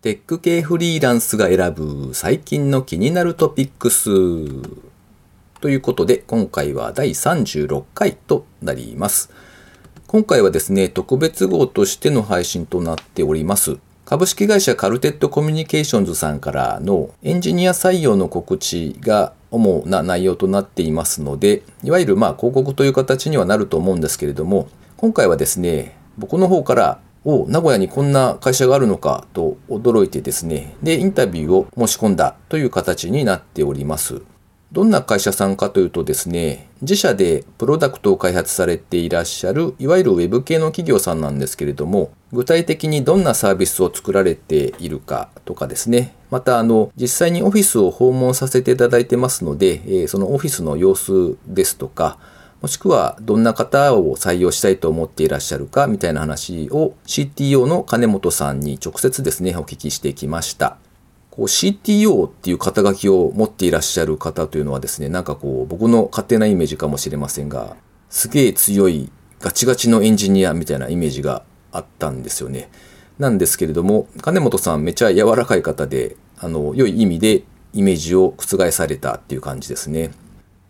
[0.00, 4.08] テック系フリーランスが選ぶ最近の気になるトピックス。
[5.60, 9.28] ということで、今回は第36回となります。
[10.06, 13.78] 今回はですね、特別号としての配信となっております。
[14.04, 27.00] 株式会社カルテットコミュニケーションズさんからのエンジニア採用の告知が主な内容となっていますので、いわゆるまあ広告という形にはなると思うんですけれども、今回はですね、僕の方から
[27.30, 34.22] お名古屋にこんな会社があるのかと驚いてですね、で、インタビューを申し込んだという形になっております。
[34.72, 52.18] どんな会社さんかというとですね、自社でプロダクトを開発されていらっしゃる、いわゆるウェブ系の企業さんなんですけれども、具体的にどんなサービスを作られているかとかですね、またあの、実際にオフィスを訪問させていただいてますので、そのオフィスの様子ですとか、
[52.60, 60.76] もしくはどんな方を採用したいと思っていらっしゃるかみたいな話を CTO の金本さんに直接ですね、お聞きしてきました。
[61.30, 67.76] こう CTO っていう肩書きを持っていらっしゃる方というのはですね、なんかこう僕の勝手なイメージかもしれませんが、
[68.10, 72.70] すげえ強いガチガチのエンジニアみたいなイメージがあったんですよね。
[73.20, 80.10] なんですけれども、金本さんめちゃ柔らかい方で、あの、良い意味でイメージを覆されたっていう感じですね。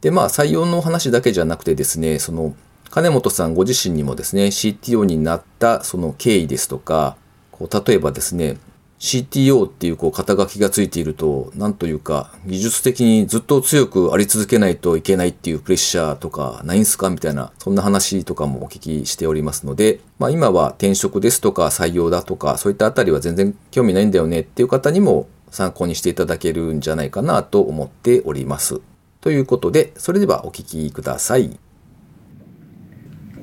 [0.01, 2.55] で、まあ、採用の話だけじゃなくてですね、その、
[2.91, 7.17] 金本さんご自身にもですね、CTO になったその経緯ですとか、
[7.51, 8.57] こう例えばですね、
[8.99, 17.11] CTO っていうこう肩書きがついていると、なんというか、技術的にずっと強くあり続けないといけないっていうプレッシャーとかないんすか？
[17.11, 28.81] みたいな、そんな話とかもお聞きしておりますので、まあ今は転職ですとか採用だとか、そういったあたりは全然興味ないんだよねっていう方にも参考にしていただけるんじゃないかなと思っております。
[29.21, 31.59] ということで、それではお聞きください。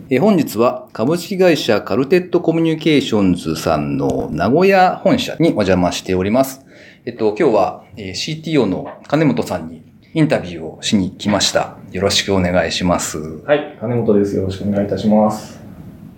[0.09, 6.63] え本日は株式会社カルテットコミュニケーションズさんの名古屋本社にお邪魔しております。
[7.05, 11.77] えっと、今日は CTO の金本さんにインタビューをしに来ました。
[11.91, 13.17] よろしくお願いします。
[13.17, 14.35] はい、金本です。
[14.35, 15.59] よろしくお願いいたします。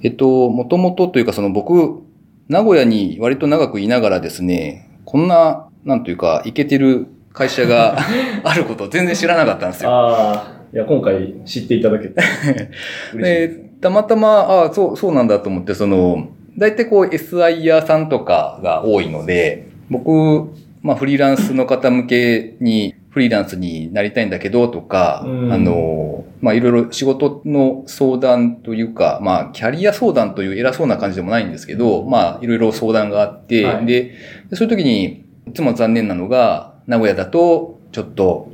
[0.03, 2.03] えっと、もともとというかその僕、
[2.49, 7.97] 名古屋に割と長くいながらですね、こんな、なんというか、いけてる会社が
[8.43, 9.91] あることを全然知らなかったんですよ。
[9.91, 12.21] ああ、いや、今回知っていただけて。
[13.15, 20.49] でたまたま、ああ、そう、そうなんだと思って、その、大体こう SI 屋さんとかが多いので、僕、
[20.81, 34.15] まあフリーランスの方向けにフリーランスになりたいんだけどとか、うん、あの、まあいろいろ仕事の相談というか、まあキャリア相談という偉そうな感じでもないんですけど、まあいろいろ相談があって、はい、で、
[34.53, 38.49] そういう時にいつも残念なのが、名古屋だと、ちょっと、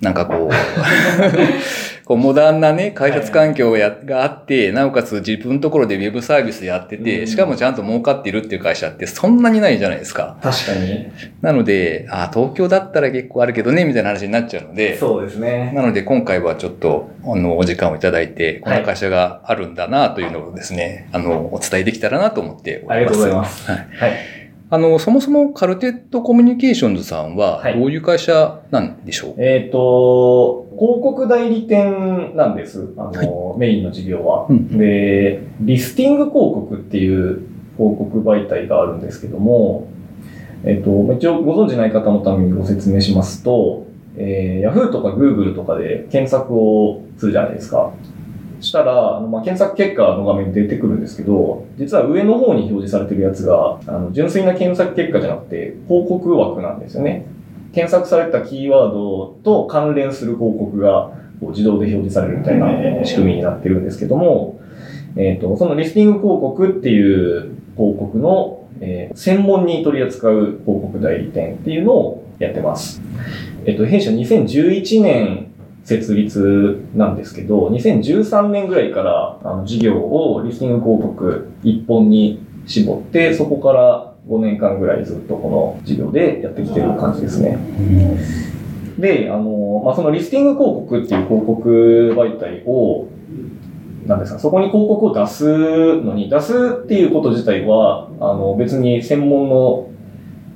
[0.00, 0.50] なんかこう
[2.08, 10.38] こうモダンなね、開発環境や、があって、なおかつ自分のところでウェブサービスやってて、しかもちゃんと儲かってるっていう会社ってそんなにないじゃないですか。
[10.40, 11.08] 確かに。
[11.42, 14.96] なので、あ東京だったら結構あるけどね、みたいな話になっちゃうので。
[14.96, 15.70] そうですね。
[15.74, 22.92] なので今回はちょっと、あの、お時間をいただいて、こんな会社があるんだなというのをですね、はい、あの、お伝えできたらなと思っております。
[22.94, 23.70] ありがとうございます。
[23.70, 23.78] はい。
[23.78, 32.92] はいあの、そもそもカルテットコミュニケーションズさんは、どういう会社なんでしょう、はい、えっ、ー、と、広告代理店なんです。
[32.98, 37.42] あの、はい、メインの事業は、うん、で、リスティング広告っていう
[37.78, 39.88] 広告媒体があるんですけども、
[40.64, 43.86] えっ、ー、と、一応ご存知ない方のためにご説明しますと、
[44.16, 47.92] えー、Yahoo とか Google とかで検索をするじゃないですか。
[48.60, 57.26] したら、まあ、検索結果の画面に出てくるんですけど、実は上の方に表示されてるやつが、あの純粋な検索結果じゃなくて、広告枠なんですよね。
[57.72, 64.60] 検索されたキーワードと関連する広告がこう自動で表示されるみたいな仕組みになってるんですけども、
[65.16, 73.00] えっ、ー、と、そのリスティング広告っていう広告の、えー、専門に取り扱う広告代理店っていうのをやってます。
[73.64, 75.47] えっ、と、弊社2011年
[75.88, 87.56] 設立なんですけど、2013年ぐらいからあの事業をリスティング広告一本に絞って、そこから5年間ぐらいずっとこの事業でやってきてる感じですね。
[88.98, 93.08] で、あの、まあ、そのリスティング広告っていう広告媒体を、
[94.06, 96.52] なんですか、そこに広告を出すのに、出す
[96.84, 99.88] っていうこと自体は、あの、別に専門の、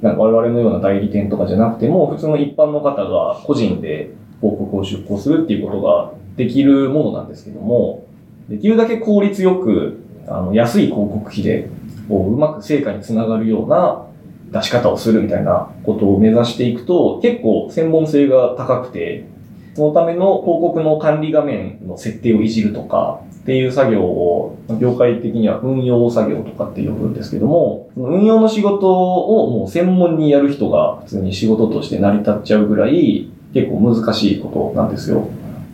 [0.02, 4.11] なんか我々のような代理店とかじゃなくても、普通の一般の方が個人で
[4.43, 8.05] 広告を出稿するっていうことができるものなんですけども、
[8.49, 11.71] できるだけ効率よく、あの、安い広告費で、
[12.09, 14.06] こう、うまく成果につながるような
[14.50, 19.27] 出し方をするみたいなことを目指していくと、結構専門性が高くて、
[19.75, 35.28] そのための広告の管理画面の設定をいじるとか、っていう作業を、業界的には運用作業とかって呼ぶんですけども、運用の仕事をもう専門にやる人が普通に仕事として成り立っちゃうぐらい結構難しいことなんですよ。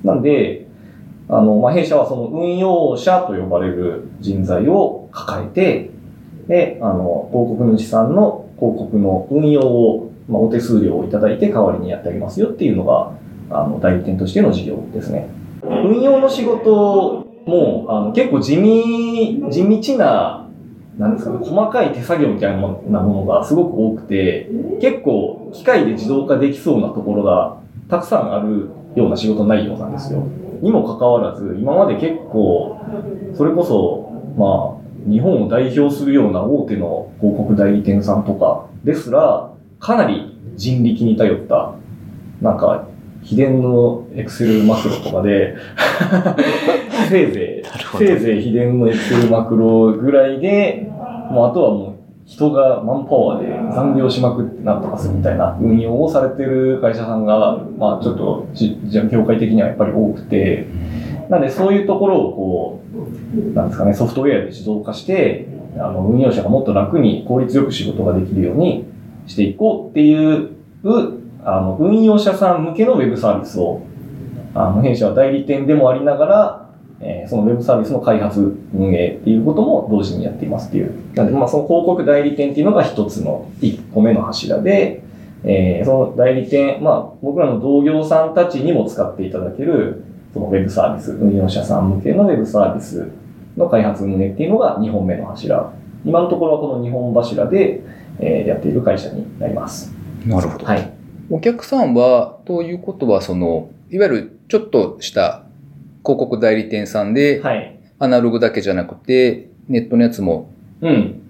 [0.04, 0.66] なんで、
[1.28, 5.90] あの、まあ、弊社はその運用者と呼ばれる人材を抱えて、
[6.48, 13.12] で、あの、広告主さんの広告の運用を、まあ、お手数料をいただいて代わりにやってあげますよっていうのが、
[13.50, 15.28] あの、代理店としての事業ですね。
[15.62, 20.48] 運用の仕事も、あの、結構地味、地道な、
[20.98, 24.48] なんですかね、細かい手作業みたいなものがすごく多くて、
[24.80, 27.58] 結構機械で自動化できそうなところが
[27.88, 30.26] たくさんあるような仕事内容なんですよ。
[30.61, 32.79] にもかかわらず、今まで結構、
[33.35, 41.75] それこそ、まあ、日本を代表するような大手の広告代理店さんとかですら、かなり人力に頼った、
[42.43, 42.87] なんか、
[43.23, 45.56] 秘伝のエクセルマクロとかで
[47.11, 50.90] せいぜい、せいぜい秘伝のエクセルマクロぐらいで、
[51.31, 51.98] もうあとはもう
[52.28, 60.66] 人がマンパワーで残業しまくってなんとかするみたいな運用をされてる会社さんが、まあちょっとじ、じゃ業界的にはやっぱり多くて、
[61.30, 62.82] なんでそういうところをこ
[63.34, 65.48] う、なんですかね、ソフトウェアで自動化して、
[65.78, 68.84] あの、運用者がもっと楽に効率よく仕事ができるように
[69.26, 70.50] していこうっていう、
[71.44, 73.80] あの、運用者さん向けのウェブサービスを、
[74.54, 76.68] あの、弊社は代理店でもありながら、
[77.00, 80.93] えー、そのウェブサービスの開発、運営っていうことも同時にやっていますっていう。
[81.15, 85.03] なので、まあ、その広告代理店っていうのが一つの一個目の柱で、
[85.45, 90.03] えー、その代理店、まあ、僕らの同業さんたちにも使っていただける、
[90.35, 93.09] そのウェブサービス、運用者さん向けのウェブサービス
[93.56, 95.73] の開発運営っていうのが2本目の柱。
[96.05, 97.83] 今のところはこの2本柱で、
[98.19, 99.93] えー、やっている会社になります。
[100.27, 100.65] なるほど。
[100.65, 100.93] はい。
[101.31, 105.45] お客さんは、ということは、その、いわゆるちょっとした
[106.03, 110.50] 広告代理店さんで、はい、アナログだけじゃなくて、ネットのやつも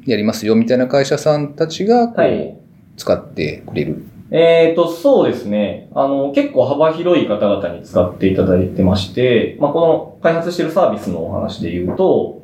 [0.06, 2.58] やりますよみたいな会社さんたちが、こう、
[2.96, 4.04] 使ってくれる。
[4.30, 5.88] えっ、ー、と、そうですね。
[5.94, 12.42] あの、結構幅広い方々に使っていただいてまして、まあ、この開発しているサービスのお話で言うと、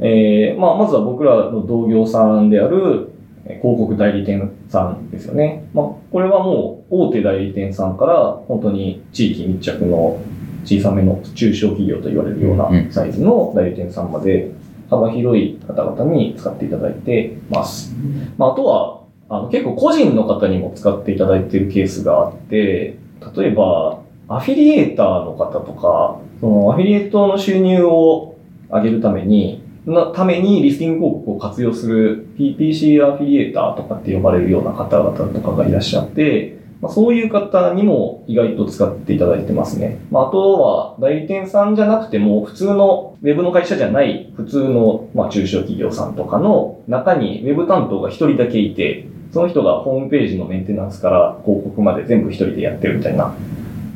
[0.00, 3.12] えー、まあ、まずは僕らの同業さんである
[3.44, 5.68] 広告代理店さんですよね。
[5.74, 10.20] まあ、これはもう大手代理店さんから本当に地域密着の
[10.64, 14.52] 小さめの中小企業と言われるようなサイズの代理店さんまで
[14.88, 17.94] 幅広い方々に使っていただいてます。
[18.36, 22.98] まあ、あとは、あの結構個人の方にも使っていただいているケースがあって、
[23.36, 28.36] 例えば、アフィリエーターの方とか、そのアフィリエイトの収入を
[28.68, 39.98] 上げるために、のためにリスティング広告を活用する PPC アフィリエーターとかって呼ばれるような方々とかがいらっしゃって、まあ、そういう方にも意外と使っていただいてますね。
[40.10, 53.32] まあ、あとは代理店さんじゃなくても普通のウェブの会社じゃない普通のまあ中小企業さんとかの中にウェブ担当が一人だけいて、その人がホームページのメンテナンスから広告まで全部一人でやってるみたいな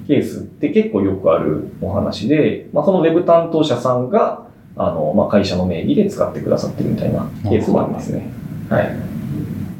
[0.07, 4.47] ケースって結構よくあるお話で、まあ、そのウェブ担当者さんが
[4.77, 8.29] あの、まあ、会社の名義で使ってくださってるみたいなケースもありますね。
[8.71, 8.85] はい。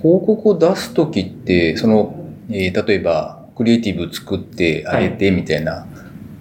[0.03, 5.87] 広告を出すときって、そのえー、例えば、クリエイティブ作ってあげてみたいな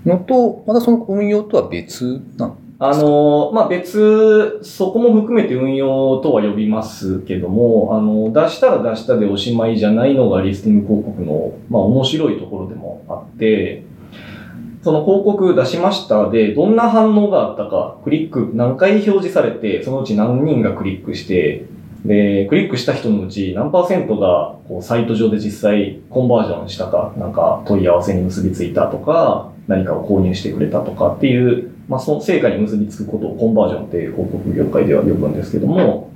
[0.05, 13.85] のと、はい、またその運用とは別なのあの、まあ、別、そこも含めて運用とは呼びますけども、あの、出したら出したでおしまいじゃないのがリスティング広告の、まあ、面白いところでもあって、
[14.83, 21.65] その広告出しましたで、どんな反応があったか、クリック何回表示されて、そのうち何人がクリックして、
[22.05, 36.11] で、クリックした人のうち何パーセントがこうサイト上で実際コンバージョンしたか、なんか問い合わせに結びついたとか、何かを購入してくれたとかっていう、まあその成果に結びつくことをコンバージョンって広告業界では呼ぶんですけども、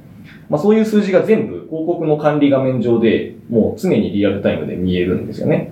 [0.48, 5.72] まあそういう数字が全部広告の管理画面上でもう常にリアルタイムで見えるんですよね。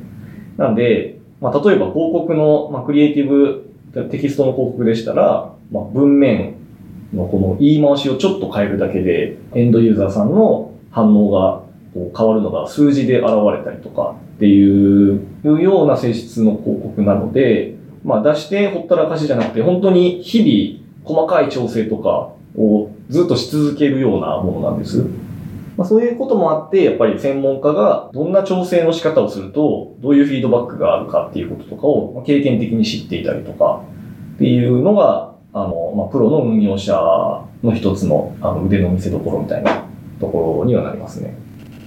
[0.58, 3.70] なんで、まあ例えば広告の、まあクリエイティブ
[4.10, 6.56] テキストの広告でしたら、まあ文面、
[7.14, 11.62] のこの言い回しをちょっと変えるだけで、エンドユーザーさんの反応が
[11.94, 25.06] こう変わるのが数字で現れたりとかっていうような性質の広告なので、まあ出してほったらかしじゃなくて、本当に日々細かい調整とかをずっとし続けるようなものなんです。
[25.78, 33.84] まあ、そういうこともあって、やっぱり専門家がどんな調整の仕方をすると、どういうフィードバックがあるかっていうこととかを経験的に知っていたりとか
[34.36, 36.94] っていうのがあの、まあ、プロの運用者
[37.64, 39.86] の一つのあの腕の見せ所みたいな
[40.20, 41.36] ところにはなりますね。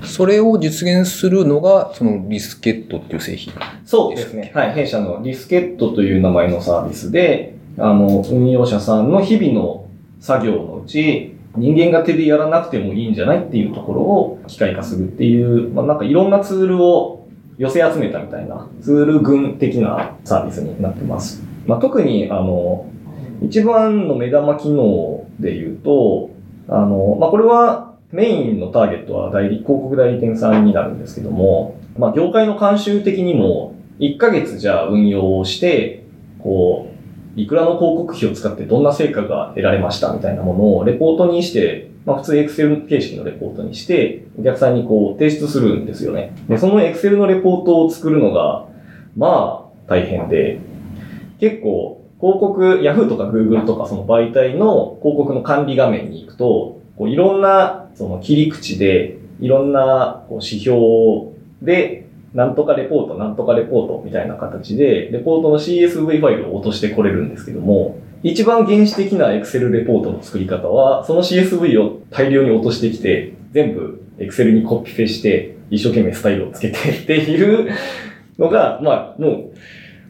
[0.03, 3.53] それを実現するのが、そのリスケットっていう製品
[3.85, 4.51] そうですね。
[4.55, 4.73] はい。
[4.73, 21.43] 弊社のリスケットという名前のサービスで、あの、運用者さんの日々の作業のうち、人間が手でやらなくてもいいんじゃないっていうところを機械化するっていう、まあ、なんかいろんなツールを寄せ集めたみたいなツール群的なサービスになってます。
[21.67, 22.87] まあ、特に、あの、
[23.43, 26.31] 一番の目玉機能で言うと、
[26.69, 36.05] あの、まあ、これはメインのターゲットは代理、広告代理店さんになるんですけども、まあ、業界の慣習的にも、1ヶ月じゃあ運用をして、
[36.39, 36.89] こ
[37.37, 46.35] う、いくらの広告費を使ってどんな成果が得られましたみたいなものをレポートにして、まあ普通 Excel 形式のレポートにして、お客さんにこう提出するんですよね。
[46.49, 48.67] で、その Excel のレポートを作るのが、
[49.17, 50.59] まあ大変で、
[51.39, 53.09] 結構広告、Yahoo!
[53.09, 60.79] とか Google とかその媒体の広告の管理画面に行くと、こういろんなその切り口で、いろんなこう指標
[61.63, 77.71] で、なんとかレポート、なんとかレポートみたいな形で、レポートの CSV ファイルを落としてこれるんですけども、一番原始的な Excel レポートの作り方は、その CSV を大量に落としてきて、全部 Excel にコピペして、一生懸命スタイルをつけてっていう
[78.39, 79.53] のが、まあ、もう、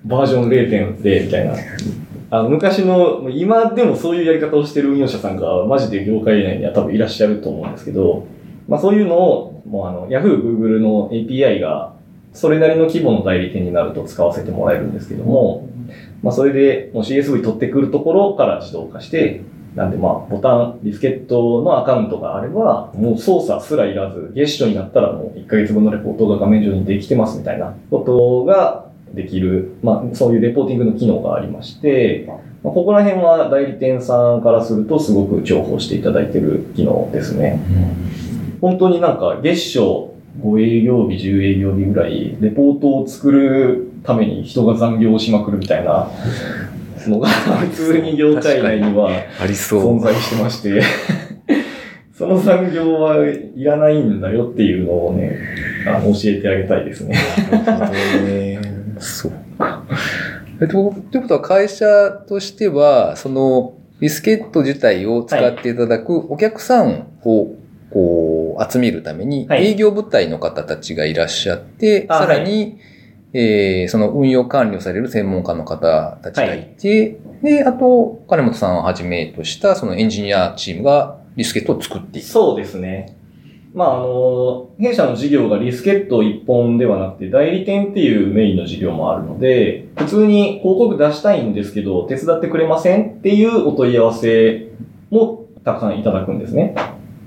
[0.05, 1.55] バージョン0.0みたいな。
[2.31, 8.27] あの、昔の、今でもそういうやり方をしてる運用者さんが、マジで業界内には多分いらっしゃると思うんですけど、
[8.69, 11.95] まあそういうのを、もうあの、Yahoo、Google の API が、
[12.33, 15.69] それなりの規模の代理店になると使わせてもらえるんですけども、
[16.23, 19.43] まあそれでもう CSV 取ってくるところから自動化して、
[19.75, 32.27] なんでまあボタン、ディスケットのアカウントがあれば、もう操作すらいらず、月初になったらもう1ヶ月分のレポートが画面上にできてますみたいなことができる、まあそういうレポーティングの機能がありまして、
[32.63, 37.61] まあ、ここら辺は代理店さんからするとすごく重宝していただいてる機能ですね。
[38.61, 46.11] 本当になんか月初5営業日、10営業日ぐらい、レポートを作るために人が残業しまくるみたいな
[47.07, 50.83] のが、普通に業界内にはありそ存在してまして、
[52.17, 55.39] その残業はいらないんだよっていうのをね、
[55.87, 57.17] あの教えてあげたいですね。
[59.01, 59.85] そうか。
[60.61, 67.55] えっと、ということは会社としては、その、ビスケット自体を使っていただくお客さんを、
[67.91, 72.79] こう、集めるために、はい営業部隊の方たちがいらっしゃって、あさらに、
[73.33, 82.29] えーその運用管理をされる専門家の方たちがいて、で、あと、金本さんをはじめとした、そのエンジニアチームがビスケットを作っていく。
[82.29, 83.17] そうですね。
[83.73, 94.73] まあ、あの、弊社の事業がリスケット一本ではなくて、代理店っていうメインの事業もあるので、普通に広告出したいんですけど、手伝ってくれませんっていうお問い合わせ
[95.11, 96.75] もたくさんいただくんですね。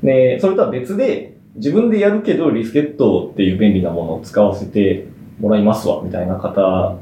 [0.04, 5.08] で、それとは別で、自分でやるけど、リスケットっていう便利なものを使わせて
[5.40, 6.98] もらいますわ、みたいな方は、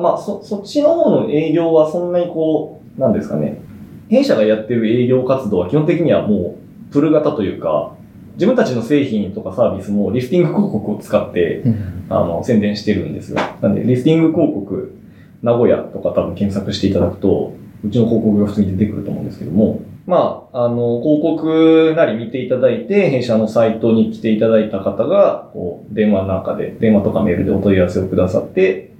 [0.00, 3.60] まあ、そ、そっちの方の営業はそんなにこう、なんですかね。
[4.08, 6.56] 弊社がやってる営業活動は基本的にはも
[6.90, 7.95] う、プル型というか、
[8.36, 11.62] 自分たちの製品とかサービスもリスティング広告を使って、
[12.08, 13.40] あの、宣伝してるんですよ。
[13.60, 14.94] なんで、リスティング広告、
[15.42, 28.92] 名古屋とか多分検索していただくと、うちの広告が普通に出てくると思うんですけども、まあ、あの、広告なり見ていただいて、弊社のサイトに来ていただいた方が、こう、電話の中で、電話とかメールでお問い合わせをくださって、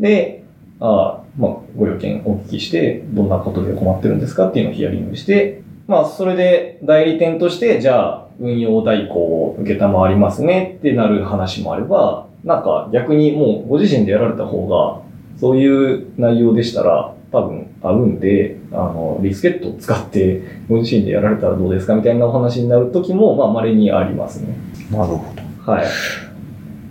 [0.00, 0.44] で、
[0.80, 15.02] あまあ、ご用件お聞きして、どんなことで困ってるんですかっていうのをヒアリングして、まあ、それで代理店として、じゃあ、運用代行を受けたまわりますねってなる話もあれば、なんか逆にもうご自身でやられた方が、
[15.40, 24.56] そういう内容でしたら、多分合うんで、あの、リスケットを使ってご自身でやられたらどうですかみたいなお話になる時も、まあ、稀にありますね。
[24.92, 25.72] なるほど。
[25.72, 25.86] はい。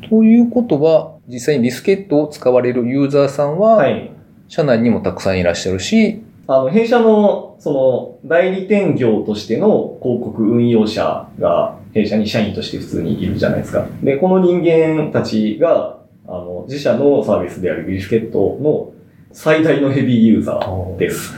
[0.10, 4.12] ということは、実際にビスケットを使われるユーザーさんは、はい。
[4.48, 13.86] 社内にもたくさんいらっしゃるし、あの、弊社の、その、代理店業としての広告運用者が、弊社に社員として普通にいるじゃないですか。
[14.02, 18.94] で、この人間たちが、あの、自社のサービスであるビスケットの
[19.32, 21.36] 最大のヘビーユーザーです。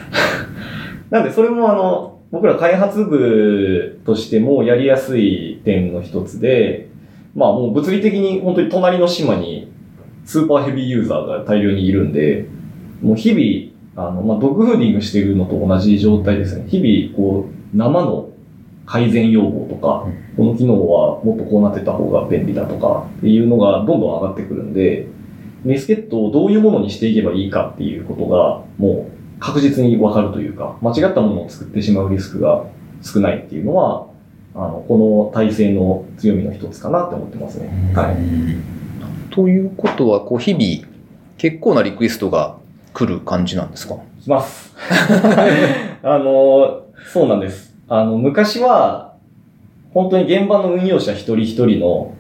[1.09, 6.89] なんで、それもあの、僕ら開発部としてもやりやすい点の一つで、
[7.35, 9.71] まあもう物理的に本当に隣の島に
[10.25, 12.45] スーパーヘビーユーザーが大量にいるんで、
[13.01, 16.65] もう日々、あの、まあ、ドッグフーディングしているのと同じ状態ですね。
[16.67, 18.29] 日々、こう、生の
[18.85, 25.07] 改善要望とか、この機能はもっとこうなってた方が便利だとかっていうのがどんどん上がってくるんで、
[25.65, 32.65] ビスケットをどういうものにしていけばいいかっていうことが、もう確実にわかるというか、間違ったものを作ってしまうリスクが
[33.01, 34.07] 少ないっていうのは、
[34.55, 37.69] あの、この体制の強みの一つかなって思ってますね。
[37.93, 38.15] はい。
[39.29, 40.89] ということは、こう、日々、
[41.37, 42.57] 結構なリクエストが
[42.93, 43.95] 来る感じなんですか？
[43.95, 44.73] 来来ます。
[46.03, 47.75] あの、そうなんです。
[47.87, 49.13] あの、昔は、
[49.93, 52.13] 本当に現場の運用者一人一人の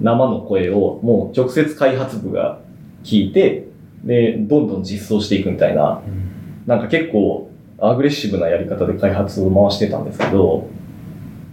[0.00, 2.58] 生の声をもう直接開発部が
[3.02, 3.66] 聞いて、
[4.04, 6.00] で、どんどん実装していくみたいな、
[6.66, 10.68] なんか結構アグレッシブなやり方で開発を回してたんですけど、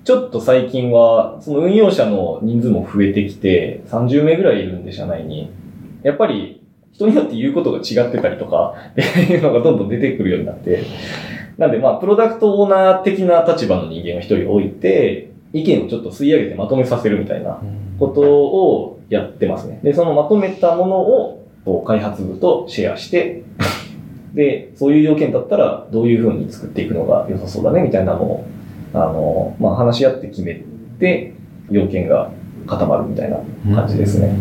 [0.03, 5.49] ちょっと最近は、その運用者の人数も増えてきて、30名ぐらいいるんで、社内に。
[6.03, 6.61] やっぱり、
[6.93, 10.83] 人によって言うことが違ってたりとか、 っていうのがどんどん出てくるようになって。
[11.57, 17.59] なんで、まあ、プロダクトオーナー的な立場の人間を一人置いて、意見をちょっと吸い上げてまとめさせるみたいな
[17.99, 19.79] ことをやってますね。
[19.83, 23.43] で、そのまとめたものを、こう開発部とシェアして、
[24.33, 28.45] で、そういう要件だったら、どういう風に作っていくのが良さそうだね、みたいなのを、
[28.93, 30.61] あの、まあ、話し合って決め
[30.99, 31.33] て、
[31.69, 32.31] 要件が
[32.65, 33.37] 固まるみたいな
[33.75, 34.33] 感じですね。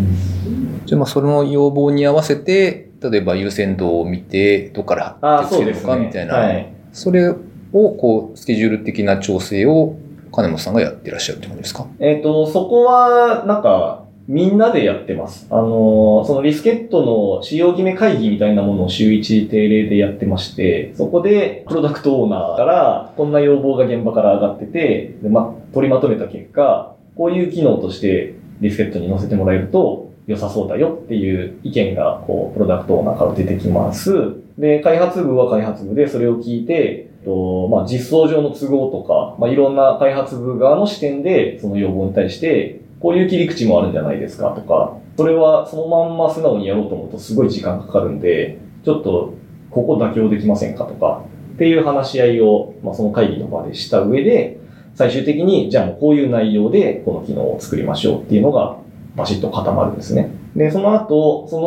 [0.87, 6.07] じゃあまあその要望に合わせて、例えば優先度を見て、どこからああ、手つけるのかそうですね。
[6.07, 6.35] みたいな。
[6.35, 6.73] はい。
[6.93, 7.37] それを
[7.73, 9.97] こう、スケジュール的な調整を
[10.31, 11.87] 金本さんがやってらっしゃるってことですか？
[12.01, 15.49] えっ、と、そこは、なんか、みんなでやってます。
[15.51, 17.03] あの、そのリスケット
[17.39, 34.13] の使用決め会議みたいなものを週1定例でやってまして、そこでプロダクトオーナーからこんな要望が現場から上がってて、でま、取りまとめた結果、こういう機能としてリスケットに載せてもらえると良さそうだよっていう意見が、こう、プロダクトオーナーから出てきます。
[34.57, 49.35] で、開発部は開発部でそれを聞いて、とまあ、実装上の都合とか、まあ、いろんな開発部側の視点で、その要望に対して、こういう切り口もあるんじゃないですかとか、それはそのまんま素直にやろうと思うとすごい時間かかるんで、ちょっと
[49.71, 54.59] ここ妥協できませんかとか、っていう話し合いを、まあ、その会議の場でした上で、
[54.95, 58.77] 最終的に、じゃあもうこういう内容でこの機能を作りましょうっていうのが
[59.17, 60.31] バシッと固まるんですね。
[60.57, 61.61] で、その後、そ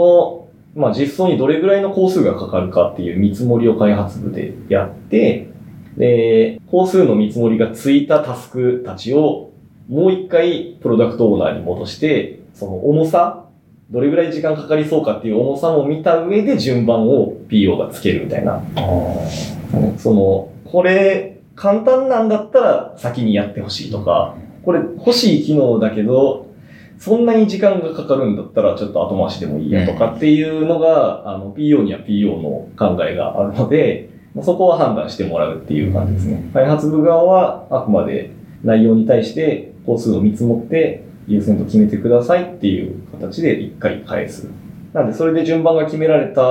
[0.75, 5.49] の、まあ、実装にどれぐらいの工数がかかるかっていう見積もりを開発部でやって、
[5.97, 9.51] で、工数の見積もりがついたタスクたちを
[9.87, 13.45] もう一回プロダクトオーナーに戻して、その重さ、
[13.91, 18.61] どれぐらい時間かかりそうかっていう重さも見た上で順番を PO がつけるみたいな。
[19.97, 26.53] その、これ簡単なんだったら先にやってほしいとか、これ欲しい機能だけど、
[26.97, 36.49] そんなに時間がかかるんだったらちょっと後回しでもいいやとかっていうのが、あの、PO には PO の考えがあるので、まあそこは判断してもらうっていう感じですね。
[36.53, 38.31] 開発部側はあくまで
[38.63, 44.49] 内容に対して工数を見積もって優先度決めてくださいっていう形で一回返す。
[44.93, 46.41] なんでそれで順番が決められた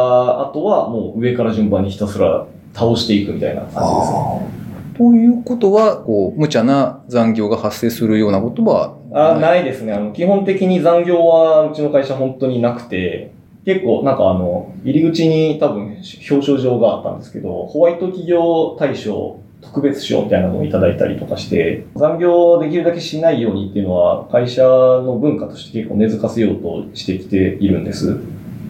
[0.41, 4.64] 後はもう上から順番にひたすら倒していくみたいな感じですね。
[4.97, 9.93] ということは、こう、無茶な残業が発生するようなことはあないですね。
[9.93, 13.33] あの、基本的に残業はうちの会社本当になくて、
[13.65, 15.97] 結構なんかあの、入り口に多分
[16.31, 28.21] 表彰状があったんですけど、ホワイト企業大賞特別賞みたいなのをいただいたりとかして、残業できるだけしないようにっていうのは会社の文化として結構根付かせようとしてきているんです。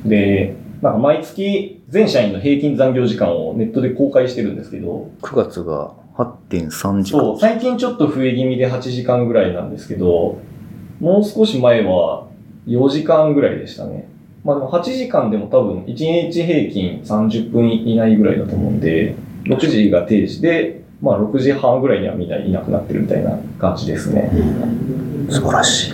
[0.05, 7.21] で、なんか毎月全社員の平均残業時間をネットで公開してるんですけど、9月が8.3時間。
[7.21, 10.39] そう、最近ちょっと増え気味で8時間ぐらいなんですけど、
[11.01, 12.27] もう少し前は
[12.67, 14.09] 4時間ぐらいでしたね。
[14.45, 24.31] まあでも8時間でも多分1日平均30分以内ぐらいだと思うんで、6時が定時で、まあ6時半ぐらいにはみんないなくなってるみたいな感じですね。
[25.31, 25.93] 素晴らしい。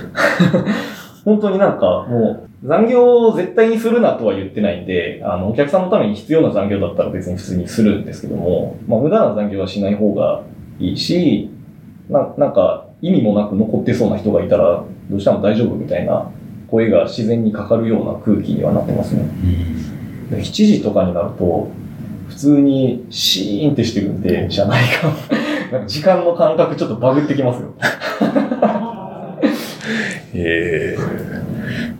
[1.25, 10.43] 本当になんかもう残業を絶対にするなとは言ってないんで、あのお客さんのために必要な残業だったら別に普通にするんですけども、まあ無駄な残業はしない方が
[10.79, 11.51] いいし、
[12.11, 16.31] ななんか意味もなく残ってそうな人がいたらどうしても大丈夫みたいな
[16.69, 19.23] 声が自然にかかるような空気にはなってますね。
[20.31, 21.71] で7時とかになると
[22.29, 25.11] 普通にシーンってしてるんで、社内が。
[25.73, 27.75] なんか時間の感覚ちょっとバグってきますよ。
[30.35, 31.30] ええ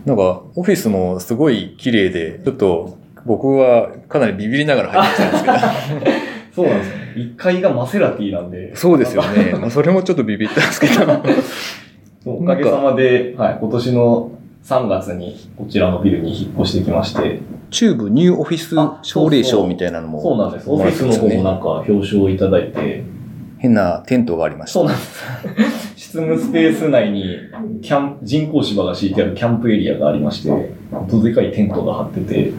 [0.05, 6.11] なんか、オフィスもすごい綺麗で、ちょっと僕はかなりビビりながら入ってきたんですけど。
[6.53, 7.01] そうなんですよね。
[7.15, 8.75] 1階がマセラティなんで。
[8.75, 9.55] そうですよね。
[9.59, 11.21] まあ、それもちょっとビビったんですけど。
[12.25, 14.31] おかげさまで、はい、今年の
[14.63, 20.21] 3月にこちらのビルに引っ越してきまして、中部ニューオフィス奨励賞みたいなのも。
[20.21, 20.69] そうなんです。
[20.69, 23.03] オフィスの方もなんか表彰をいただいて、
[23.57, 24.79] 変なテントがありました。
[24.79, 25.90] そうなんです。
[26.11, 27.37] 執務スペース内に
[27.81, 30.49] キャン人工芝が敷いてあるキャンプエリアがありまして、
[31.09, 32.51] どでかいテントが張ってて、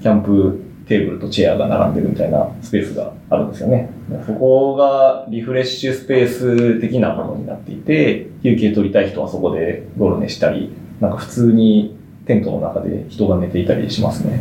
[0.00, 3.90] キャンプテーブルとチェアが並んでるみたいなスペースがあるんですよね。
[4.24, 14.40] そこがリフレッシュスペース的なものになっていて、休憩取りたい人はそこでゴロ寝したり、なんか普通にテントの中で人が寝ていたりしますね。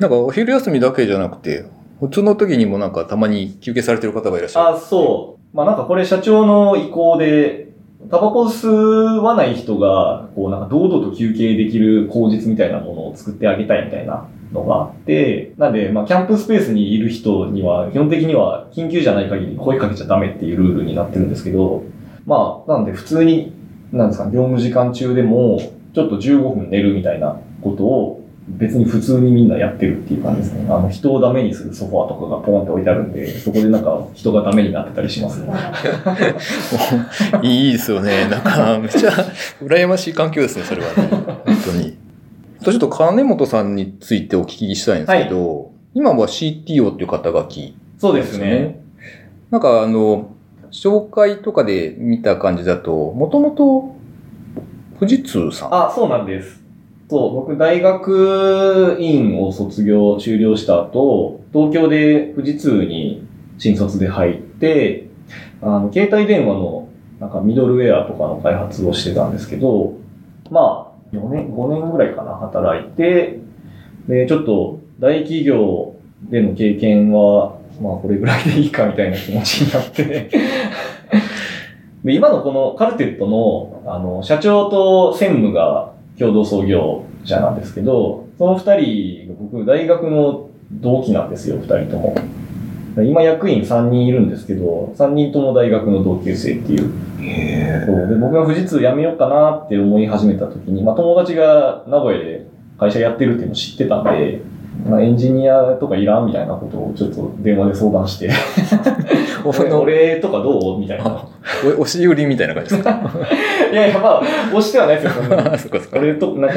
[0.00, 1.66] なんかお昼休みだけじゃなくて、
[2.00, 4.76] 普通の時にもなんかたまに休憩されてる方がいらっしゃる。
[4.76, 5.56] あ、そう。
[5.56, 7.63] まあなんかこれ社長の意向で、
[8.10, 8.68] タバコ吸
[9.20, 21.84] わない人が、こうなんか堂々と休憩できる口実みたいなものを作ってあげたいみたいなのがあって、なんで、まあキャンプスペースにいる人には、基本的には緊急じゃない限り声かけちゃダメっていうルールになってるんですけど、
[22.26, 23.52] まあ、なんで普通に、
[23.92, 25.60] なんですか、業務時間中でも、
[25.94, 30.66] ちょっと15分寝るみたいなことを、別に普通にみんなやってるっていう感じですね。
[30.68, 35.52] あの、人をダメにするソファーとかがポンって置いてあるんで、そこでなんか人がダメになってたりしますね。
[37.42, 38.28] いいですよね。
[38.28, 39.10] なんか、めっちゃ
[39.62, 41.08] 羨ましい環境ですね、それはね。
[41.46, 41.96] 本当に。
[42.60, 48.80] あとちょっと金本さんについてお聞きしたいんですけど、今は CTO っていう肩書きそうですね。。
[49.50, 50.32] なんかあの、
[50.70, 53.94] 紹介とかで見た感じだと、もともと
[54.98, 55.74] 富士通さん。
[55.74, 56.63] あ、そうなんです。
[57.14, 63.24] そう、僕大学院を卒業、修了した後、東京で富士通に
[63.56, 65.06] 新卒で入って、
[65.62, 66.88] あの、携帯電話の
[67.20, 69.94] なんかミドルウェアとかの開発をしてたんですけど、
[70.50, 73.38] まあ、4年、5年ぐらいかな、働いて、
[74.08, 75.94] で、ちょっと大企業
[76.28, 80.30] での経験は、まあこれぐらいでいいかみたいな気持ちになって、
[82.04, 92.14] で、今のこのカルテットの、あの、社長と専務が共同創業者なんですけど、その二人が僕、大学の同期なんですよ、二人とも。
[92.96, 96.92] 今役員3人いるんですけど、3人とも大学の同級生っていう。
[97.86, 102.46] そうで僕が富士通辞めようかなって思い始めた時に、まあ友達が名古屋で
[102.78, 104.42] 会社やってるっていうのを知ってたんで、
[104.88, 108.28] まあ、エンジニアとかいらんみたいなことをちょっと電話で相談して、
[109.44, 111.24] 俺俺とかどうみたいな。
[111.78, 112.90] お押し売りみたいな感じですか？
[113.72, 115.12] いやいや、まあ、押してはないですよ、
[115.58, 115.68] そ。
[115.90, 115.98] そ。
[115.98, 116.54] 俺と、なんか、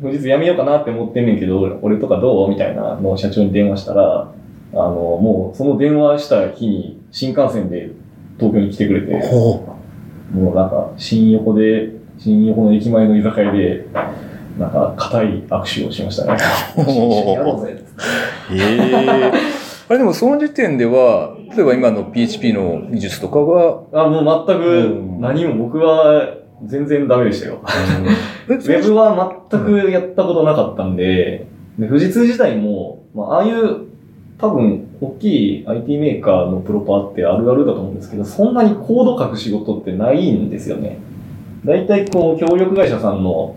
[0.00, 4.28] 富士通辞めようかなって思ってんねんけど、俺とかどうみたいなのを社長に電話したら、
[4.74, 7.90] あの、もうその電話した日に新幹線で
[8.38, 9.64] 東京に来てくれて、ほ
[10.32, 13.86] もうなんか、新横で、新横の駅前の居酒屋で、
[14.58, 16.38] なんか、固い握手をしましたね。
[17.32, 17.82] やろうぜ。
[18.50, 18.54] う。
[18.54, 19.32] へえ。
[19.88, 26.28] あれでもその時点では、例えば今の PHP の技術とかが、あ、もう全うくん何も僕は
[26.66, 27.62] 全然ダメでしたよ。
[28.48, 31.46] え ウェブは全くやったことなかったんで、
[31.78, 33.88] で富士通自体も、まあ、ああいう
[34.38, 40.98] 多分大きい IT メーカーのプロパーってあるあるだと思うんですけど、そんなにコード書く仕事ってないんですよね。
[41.64, 43.56] 大体こう協力会社さんの、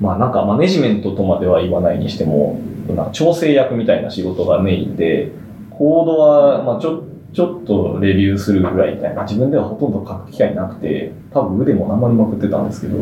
[0.00, 5.32] まあなんかマネジメントとまでは言わないにしても、なんか調整役みたいな仕事がメインで、
[5.70, 12.96] コードはまあちょちょっとレビューするぐらいみたいな、自分ではほとんど書く機会なくて、多分腕もなまりまくってたんですけど、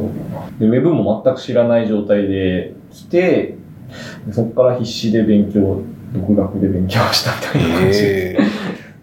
[0.59, 3.57] で、ウェブも全く知らない状態で来て、
[4.27, 5.81] でそこから必死で勉強、
[6.13, 8.01] 独学で勉強したみたいな感じ。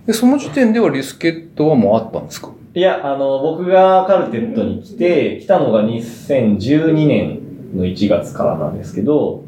[0.06, 2.50] で、その時点ではリスケットはもうあったんですか？
[2.76, 7.40] いや、あの、僕がカルテットに来て、来たのが2012年
[7.74, 9.46] の1月からなんですけど、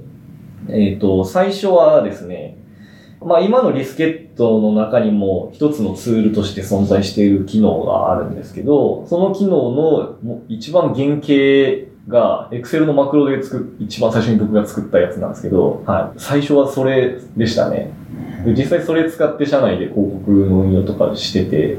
[0.69, 2.57] えっ、と、最初はですね、
[3.23, 16.19] まあ今のリスケットの中にも一つのツールとして存在している機能があるんですけど、その機能の一番原型が Excel のマクロで作、一番最初に僕が作ったやつなんですけど、はい。
[16.19, 17.93] 最初はそれでしたね。
[18.45, 21.77] で実際それ使って社内で広告の運用とかしてて、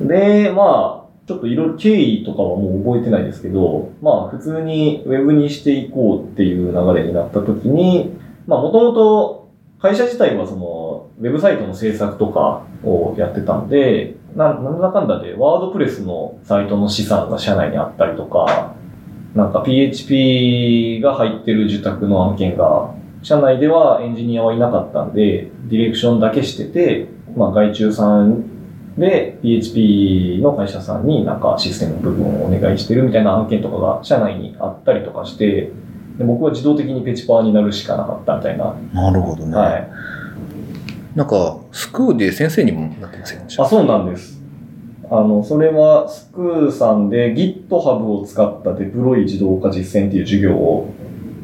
[0.00, 18.76] で、まあ、ちょっといろいろ経緯とかはもう覚えてないですけど、まあ普通にウェブにしていこうっていう流れになった時に、まあもともと会社自体はそのウェブサイトの制作とかをやってたんで、ななんだかんだでワードプレスのサイトの資産が社内にあったりとか、
[19.34, 28.55] なんか PHP が入ってる受託の案件が社内ではエンジニアはいなかったんで、ディレクションだけしてて、まあ外注さん
[28.98, 35.70] で、PHP の会社さんになんかシステムの部分をお願いしてるみたいな案件とかが社内にあったりとかして、
[36.18, 38.74] で僕は自動的にペチパーになるしかなかったみたいな。
[38.94, 39.54] なるほどね。
[39.54, 39.88] はい。
[41.14, 43.46] なんか、スクーで先生にもなってますよね。
[43.58, 44.40] あ、そうなんです。
[45.10, 47.72] あの、それはスクーさんで GitHub
[48.04, 50.92] を使ったデプロイ自動化実践っていう授業を、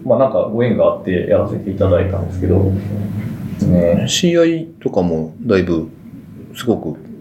[0.05, 5.88] まあなんかご縁があってやらせていただいたんですけど、ね、CI とかもだいぶ、
[6.55, 7.12] すごく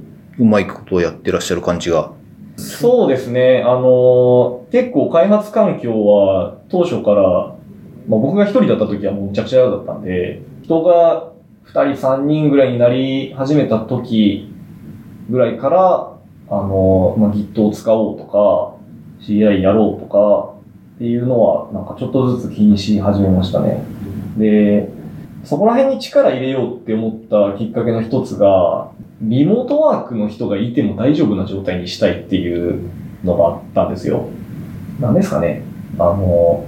[0.41, 2.13] うまいことをやってらっしゃる感じが。
[2.57, 3.63] そうですね。
[3.63, 7.21] あの、結構開発環境は当初から、
[8.07, 11.31] まあ、僕が一人だった時はもうむちゃくちゃだったんで、人が
[11.63, 14.51] 二人三人ぐらいになり始めた時
[15.29, 16.17] ぐらいから、
[16.49, 18.75] あの、まあ、Git を使おうとか、
[19.23, 20.55] CI やろうとか
[20.95, 23.83] っていうのは、なんかちょっとずつ気にし始めましたね。
[24.37, 24.89] で、
[25.43, 28.91] そこら辺に力入れようって思ったきっかけの一つが、
[29.21, 32.89] リモートワークの人がいても大丈夫な状態にしたいっていう
[33.23, 34.29] のがあったんですよ。
[34.99, 35.63] なんですかね。
[35.99, 36.65] あの、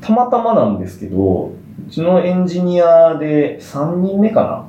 [0.00, 1.52] たまたまなんですけど、
[1.86, 4.68] うちのエンジニアで3人目か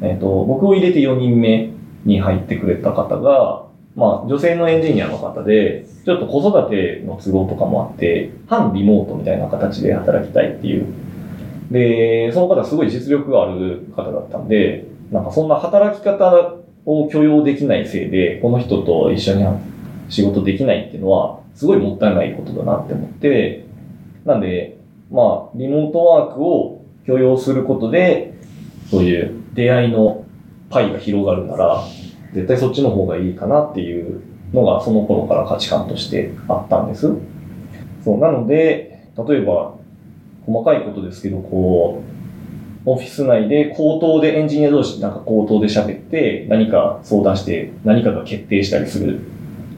[0.00, 0.08] な。
[0.08, 1.70] えっ、と、僕を入れて4人目
[2.04, 10.86] に入ってくれた方が、まあ、女性のエンジニアの方で、ちょっと子育ての都合とかもあって、半リモートみたいな形で働きたいっていう。
[11.70, 19.46] で、その方すごい実力がある方だったんで、なんかそんな働き方を許容できないせいで、この人と一緒に
[20.08, 23.66] 仕事できないっていうのは、すごいもったいないことだなって思って、
[24.24, 24.78] なんで、
[25.10, 28.34] まあ、リモートワークを許容することで、
[28.90, 30.24] そういう出会いの
[30.70, 31.82] パイが広がるなら、
[32.34, 34.20] 絶対そっちの方がいいかなっていう
[34.52, 37.10] のがその頃から価値観としてあったんです。
[38.04, 39.74] そう、なので、例えば、
[40.46, 42.17] 細かいことですけど、こう、
[42.84, 49.20] オフィス内で口頭でエンジニア同士なんか口頭で喋って何か相談して何かが決定したりする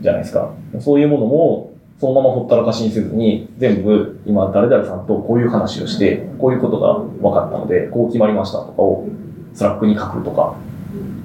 [0.01, 0.53] じゃないですか。
[0.81, 9.07] そういうものもそのままほったらかしにせずに全部今誰々さんとこういう話をしてこういうことが分かったのでこう決まりましたとかを
[9.53, 10.57] Slack に書くとか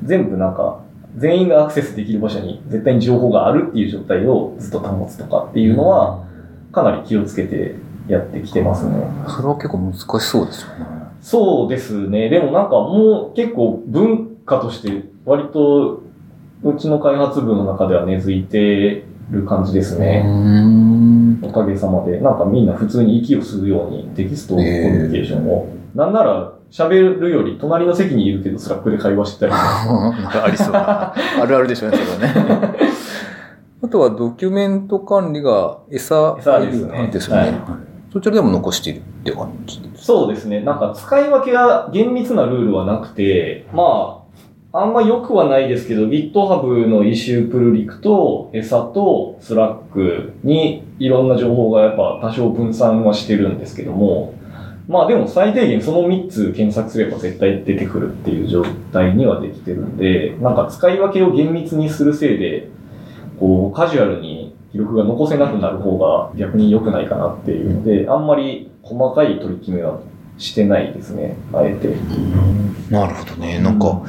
[0.03, 0.81] 全部なんか
[1.17, 6.25] 全員がアクセスできる場所に絶対に情報があるっていう状態をずっと保つとかっていうのは
[6.73, 7.75] かなり気をつけて
[8.09, 8.97] やってきてますね。
[9.29, 11.04] それは結構難しそうですよね。
[11.25, 12.29] そうですね。
[12.29, 16.03] でもなんかもう結構文化として割と
[16.61, 20.23] うちの開発部の中では根付いてる感じですね。
[21.41, 22.19] おかげさまで。
[22.19, 25.67] なんかみんな普通に息を吸うようにテキストコミュニケーションを。
[25.95, 29.51] なんなら喋るより隣の席にいるけど Slack で会話してたり。
[29.57, 31.11] なんかありそうな。
[31.41, 32.75] あるあるでしょうね、それはね。
[33.83, 37.41] あとはドキュメント管理が餌餌ですねですよね。
[37.41, 40.05] はいそちらでも残しているって感じです。
[40.05, 40.61] そうですね。
[40.61, 44.23] なんか使い分けが厳密なルールはなくて、ま
[44.71, 54.33] あ、あんま良くはないですけど、GitHub のイシュープルリクと、餌と Slack にいろんな情報がやっぱ多少分散はしてるんですけども、
[54.87, 62.69] まあでも最低限その3つ検索すれば絶対出てくるっていう状態にはできてるんで、なんか使い分けを厳密にするせいで、
[63.41, 64.44] こうカジュアルに
[64.75, 70.01] 記録が残せなくなる方が逆に良くないかなっていうので、あんまり細かい取り決めは
[70.37, 71.95] してないですね、あえて。
[72.89, 73.59] なるほどね。
[73.59, 74.01] なんか、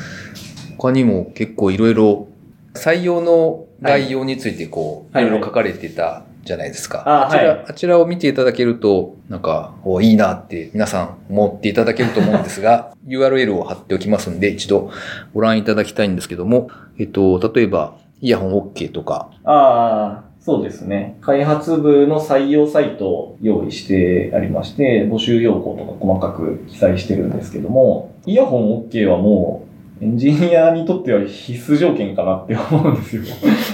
[0.77, 2.27] 他にも結構いろいろ
[2.75, 7.29] 採用の概要についてこう、はいいろいろ書かれてたじゃないですか。
[7.29, 14.91] あちら、はいあちらを見ていただけると、なんか、おいいなって皆さん思っていただけると思うんですが、 URL を貼っておきますんで、一度
[15.33, 21.19] ご覧いただきたいんですけども、えっと、例えば、イヤホン OK とか、ああ、そうですね。
[21.23, 29.67] 開発部の採用サイトを用意してありまして、募集要項とか細かく記載してるんですけども、イヤホン OK はも
[30.01, 33.23] う、エンジニアにとっては必須条件かなって思うんですよ。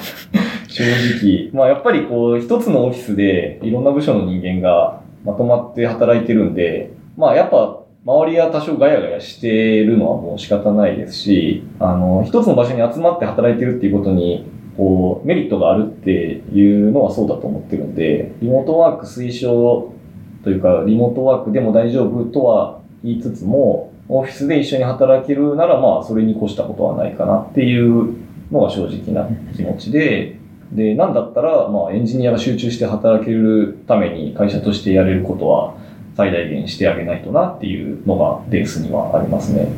[0.66, 0.84] 正
[1.22, 1.50] 直。
[1.52, 19.92] まあやっぱりこう、一つのオフィスでいろんな部署の人間がまとまって働いてるんで、まあやっぱ周りは多少ガヤガヤしてるのはもう仕方ないですし、あの、一つの場所に集まって働いてるっていうことに、こう、メリットがあるっていうのはそうだと思ってるんで、リモートワーク推奨
[20.44, 28.14] というか、リモートワークでも大丈夫とは言いつつも、オフィスで一緒に働けるなら、まあ、それに越したことはないかなっていう
[28.50, 30.38] のが正直な気持ちで、
[30.72, 35.74] で、なんだったら、まあ、エンジニアが集中して働けるために会社としてやれることは
[36.16, 39.68] 最大限してあげないとなっていうのがベースにはありますね。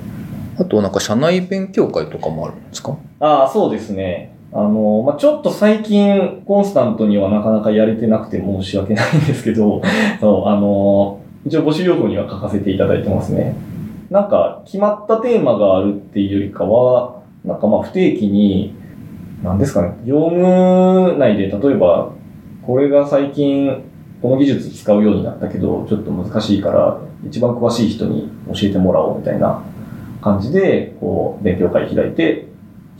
[0.56, 2.96] あとなんか社内勉強会とかもあるんですか？
[3.18, 4.33] ああ、そうですね。
[4.54, 9.82] あの、まあ、ちょっと最近、コンスタントにはなかなかやれてなくて申し訳ないんですけど、
[10.20, 13.56] そう、あの、一応募集要項には書かせていただいてますね。
[14.10, 18.76] なんか、決まったテーマがあるっていうよりかは、なんかまあ不定期に、
[19.42, 22.12] なんですかね、業務内で例えば、
[22.62, 23.82] これが最近、
[24.22, 29.64] この技術使うようになったけど、ちょっと難しいから、一番詳しい人に教えてもらおうみたいな
[30.22, 32.53] 感じで、こう、勉強会開いて、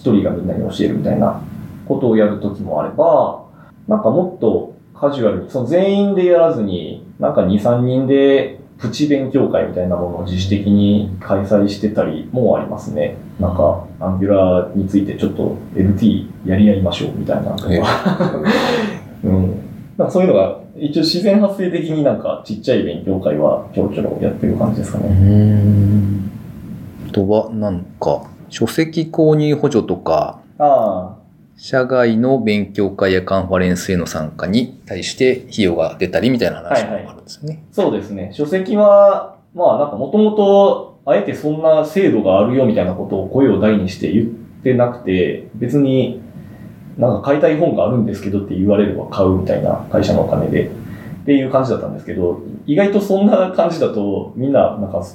[0.05, 1.41] 一人がみんなに教えるみたいな
[1.89, 3.47] ことをやるときもあれば、
[3.89, 13.17] なんかもっとカジュアルに、その全員でやらずに、なんか2、3人でプチ勉強会みたいなものを自主的に開催してたりもありますね。
[13.41, 18.31] なんか、アンギュラーについてちょっと LT やり合いましょうみたいなのとえか。
[19.25, 19.43] うん。
[19.97, 25.09] なんかそういうのが、一応自然発生的になんかちっちゃい勉強会はちょろちょろやってる感じですかね。
[25.09, 26.31] ん。
[27.09, 31.25] あとは、なんか、書籍購入補助とか、ああ。
[31.57, 37.65] 社外の勉強会やカンファレンスへの参加に対して費用が出たりみたいな話もあるんですよね。
[37.71, 38.31] そうですね。
[38.35, 44.27] 書籍は、まあなんかもともとあえてそんな制度があるよみたいなことを声を大にして言っ
[44.65, 46.21] てなくて、別に
[46.99, 50.71] なんか買いたい本があるんですけどって言われれば買うみたいな会社のお金でっ
[51.25, 55.07] ていう感じだったんですけど、意外とそんな感じだとみんななんか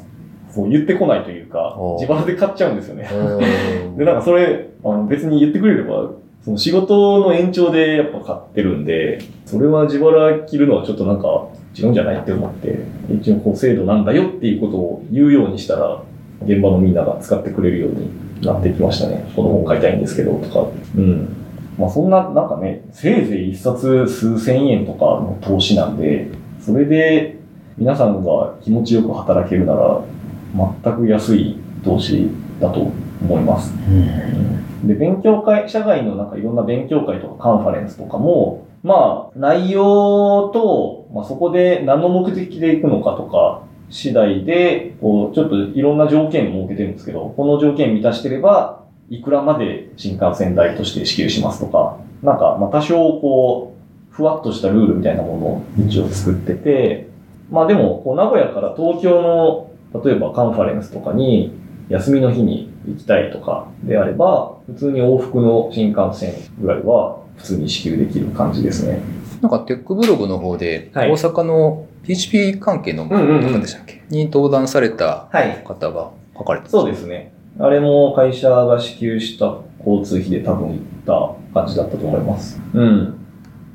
[0.50, 3.08] そう言ってこないというか、自腹で買っちゃうんですよね。
[3.98, 6.10] で、なんかそれ、あの別に言ってくれれば、
[6.44, 12.80] その仕事の延長でやっぱ買ってるんで、それは自腹切るのはちょっとなんか違うんじゃないって思って、
[13.14, 16.02] 一応こう制度なんだよっていうことを言うようにしたら、
[16.46, 18.10] 現場のみんなが使ってくれるように
[18.42, 19.30] なってきましたね。
[19.36, 20.68] この本買いたいんですけど、とか。
[20.98, 21.28] うん。
[21.78, 26.30] まあそんな、なんかね、せいぜい一冊数千円とかの投資なんで、
[26.62, 27.38] それで
[27.78, 30.02] 皆さんが気持ちよく働けるなら、
[30.56, 33.74] 全く安い投資だと思います。
[33.74, 57.10] うん、で、勉強会、社外のなんかいろんな勉強会とかカンファレンスとかも、まあ、内容と、まあ、そこで何の目的で行くのかとか、次第で、こう、ちょっといろんな条件を設けてるんですけど、この条件満たしてれば、いくらまで新幹線代として支給しますとか、なんか、まあ、多少こう、ふわっとしたルールみたいなものを一応作ってて、
[57.50, 59.69] まあでも、こう、名古屋から東京の
[60.04, 61.54] 例えばカンファレンスとかに
[61.89, 69.02] 休みの日に行きたいとかであれば、普通に往復の新幹線ぐらいは普通に支給できる感じですね。
[69.41, 73.15] なんかテックブログの方で、大阪の PHP 関係の方
[73.60, 75.30] でしたっけ、に登壇された
[75.63, 77.32] 方が書かれてた、はい、そうですね。
[77.58, 82.62] あれも会社が支給した交通費で多分行った感じだったと思います。
[82.73, 83.15] うん。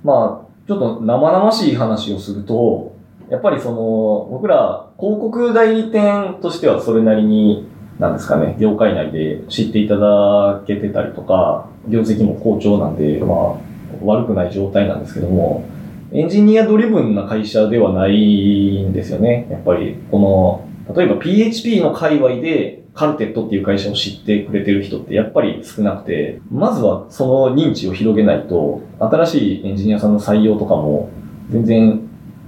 [0.02, 2.93] まあ、ちょっと生々しい話をすると、
[3.30, 13.56] やっぱりその、僕ら広告代理店としてはそれなりに、なんですかね、業界内で知っていただけてたりとか、業績も好調なんで、まあ、
[14.04, 15.64] 悪くない状態なんですけども、
[16.12, 19.46] エンジニアドリブンな会社ではないんですよね。
[19.50, 20.18] やっぱり、こ
[20.86, 31.10] の、例えば PHP の界隈でカルテットっていう会社を知ってくれてる人ってやっぱり少なくて、まずはその認知を広げないと、新しいエンジニアさんの採用とかも
[31.50, 32.03] 全然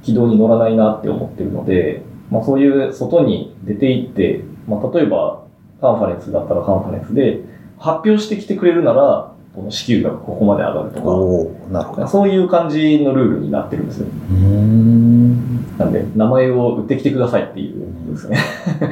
[0.07, 5.43] 軌道に乗らないなって思ってるので、まあそういう外に出て行って、まあ例えば
[5.81, 7.41] カンファレンスだったらカンファレンスで
[7.77, 14.07] 発表してきてくれるなら、この支給額ここまで上がるとか、なるほどそういう感じのルールになってるんですよ。
[15.79, 18.39] なんで、名前を売ってきてくださいっていうことですね。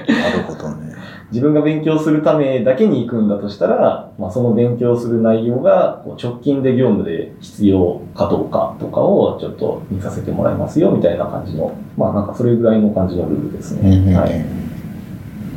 [0.08, 0.94] なるほどね。
[1.34, 14.14] 自分が勉強するためだけに行くんだとしたら、まあ、その勉強する内容が直近で業務で必要かどうかとかをちょっと見させてもらいますよみたいな感じの、まあなんかそれぐらいの感じのルールですね。
[14.14, 14.44] はい。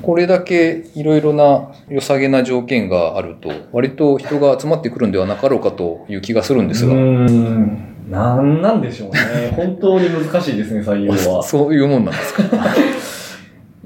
[0.02, 6.94] これだけいろいろな良さげな条件があると、割と人が集まってくるんではなかろうかという気がするんですが。
[6.94, 7.78] うん。
[8.10, 9.20] なんなんでしょうね。
[9.56, 11.44] 本当に難しいですね、採用は。
[11.46, 12.44] そういうもんなんですか？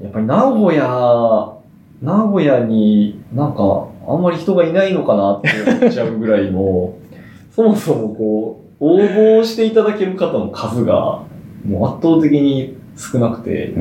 [0.00, 1.52] やっぱり名古屋
[2.02, 6.94] 名古屋になんかあんまり人がいないのかなって思っちゃうぐらいの、
[7.54, 11.20] そもそもこう、応募していただける方の数が
[11.64, 13.72] もう圧倒的に少なくて、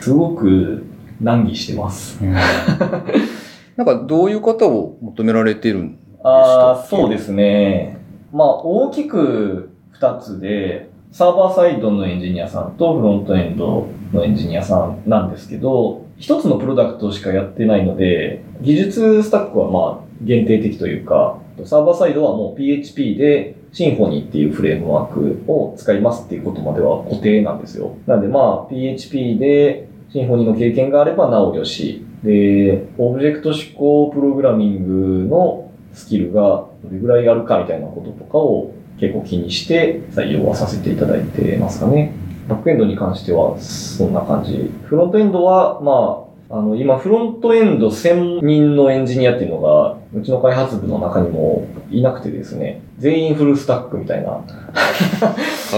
[0.00, 0.84] すごく
[1.20, 2.20] 難儀してます。
[3.76, 6.28] なんかどういう方を求められてるんですか？
[6.30, 7.98] ああ、そうですね。
[8.32, 14.76] まあ大きく二つで、サーバーサイドのエンジニアさんとフロントエンドのエンジニアさ
[15.06, 27.96] んなんですけど、一つのプロダクトしかやってないので、技術スタックはまあ限定的というか、サーバーサイドはもう PHP で Symfony っていうフレームワークを使いますっていうことまでは固定なんですよ。
[28.06, 42.12] なんでまあ PHP で Symfony の経験があればなおよし、で、オブジェクト指向プログラミングのスキルがどれぐらいあるかみたいなこととかを結構気にして採用はさせていただいてますかね。
[42.48, 44.70] バックエンドに関してはそんな感じ。
[44.84, 54.30] フロントエンドは、まあ、あの、今、フロントエンド専任のエンジニアっていうのが、うちの開発部の中にもいなくてですね、全員フルスタックみたいな。
[54.30, 54.42] か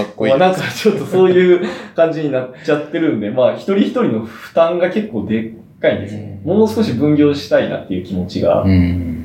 [0.01, 0.31] っこいい。
[0.31, 6.15] まあなんかちょっとそういう感じになっちゃってるんで、まあ一人一人の負担が結構でっかいんです。
[6.45, 8.63] もう少し分業したいなっていう気持ちが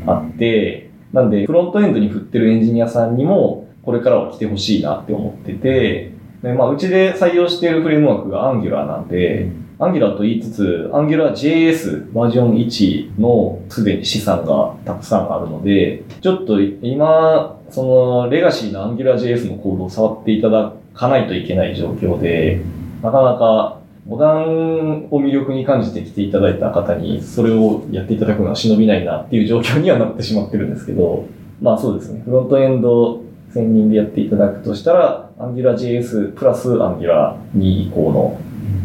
[0.06, 6.16] あって、なんで、フロントエンドに振ってるエンジニアさんにも、これからは来てほしいなって思ってて、
[6.47, 22.61] でまあ、うちで採用しているフレームワークが Angular なんで、Angular と言いつつ、AngularJS バージョン1のすでに資産がたくさんあるので、ちょっと今、そのレガシーの AngularJS のコードを触っていただかないといけない状況で、
[23.03, 31.26] なかなかモダンを魅力に感じて来ていただいた方に、それをやっていただくのは忍びないなっていう状況にはなってしまってるんですけど、
[31.61, 32.22] まあそうですね。
[32.24, 33.26] フロントエンド
[33.57, 38.38] 専任でやっていただくとしたら、AngularJS プラス Angular2 以降の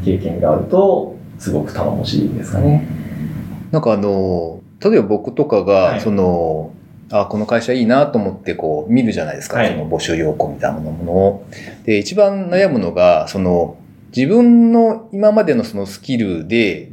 [0.05, 2.87] 経験があると、すごく頼もしいですかね。
[3.71, 6.71] なんかあの、例えば僕とかが、その、
[7.11, 11.45] あこの会社いいなと思ってこう見るじゃないですか、はい、その募集要項みたいなものを。
[11.83, 13.75] で、一番悩むのが、その、
[14.15, 16.91] 自分の今までのそのスキルで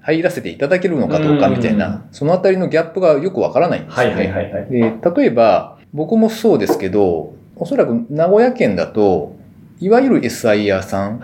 [0.00, 4.14] 入らせていただけるのかどうかみたいな、そのあたりのギャップがよくわからないんですよね。
[4.14, 4.80] はいはいはい、で
[5.16, 9.36] 例えば、僕もそうですけど、おそらく名古屋県だと、
[9.80, 11.20] いわゆる SIR さん。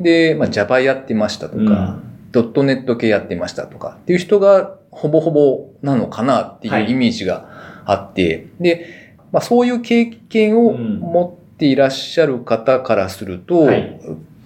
[0.00, 1.98] で、まあ、Java やってましたとか、
[2.32, 7.48] ドットネット系やってましたとかっていう人がほぼほぼなのかなっていうイメージが
[7.84, 8.86] あって、で、
[9.32, 14.00] まあ、そういう経験を持っていらっしゃる方からすると、はい。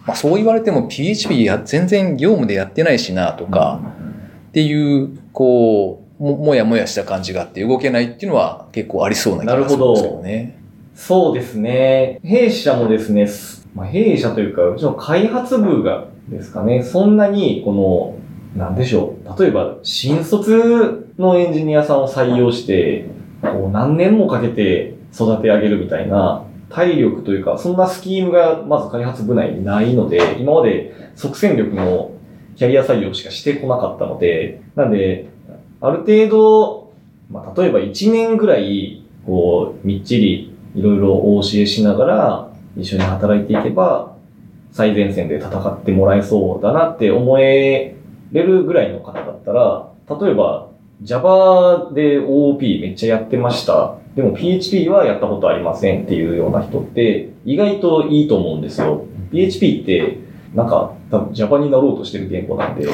[0.05, 3.81] まあ、そう言われても PHP や全然業務でやってないしなとか、
[4.49, 10.61] っていう、こう、ももやもやした感じがあって動けないっていうのは結構ありそうな気がするんですけど。
[10.95, 12.21] そうですね。
[12.23, 13.27] 弊社もですね、
[13.75, 17.73] まあ、弊社というか、うちの開発部がですかね、そんなに、こ
[18.55, 19.41] の、なんでしょう。
[19.43, 23.07] 例えば、新卒のエンジニアさんを採用して、
[23.41, 32.12] こう何年もかけて育て上げるみたいな体力というか、そんなスキームがまず開発部内にないので、今まで即戦力の
[32.57, 35.29] キャリア採用しかしてこなかったので、なんで、
[35.81, 36.93] ある程度、
[37.31, 44.16] まあ、例えば1年ぐらい、こう、みっちりいろいろお教えしながら一緒に働いていけば、
[44.72, 47.97] 最前線で戦ってもらえそうだなって思え
[48.33, 50.68] れるぐらいの方だったら、例えば
[51.03, 53.97] Java で OOP めっちゃやってました。
[54.14, 59.07] でも PHP はやったことありませんっていうような人って意外といいと思うんですよ。
[59.33, 60.18] PHP って
[60.55, 62.87] なんか多分 Java になろうとしてる言語なんで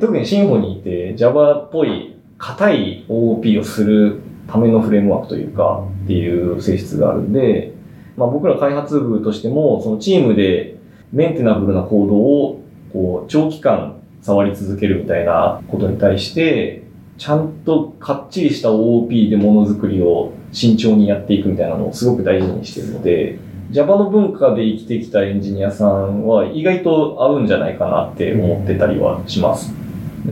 [0.00, 7.72] 特に Symfony って Java っぽい硬い OOP をするためのフレームワークというかっていう性質があるんで、
[8.16, 10.76] まあ僕ら開発部としてもそのチームで
[11.12, 12.60] メンテナブルなコードを
[12.92, 16.82] こう長期間触り続けるみたいなことに対して、
[17.16, 23.38] ちゃんとかっちりした OOP でものづくりを慎重にやっていくみたいなのをすごく大事にしてるので、
[23.70, 29.77] Java の文化で生きてきたエンジニアさんは意外と合うんじゃないかなって思ってたりはします。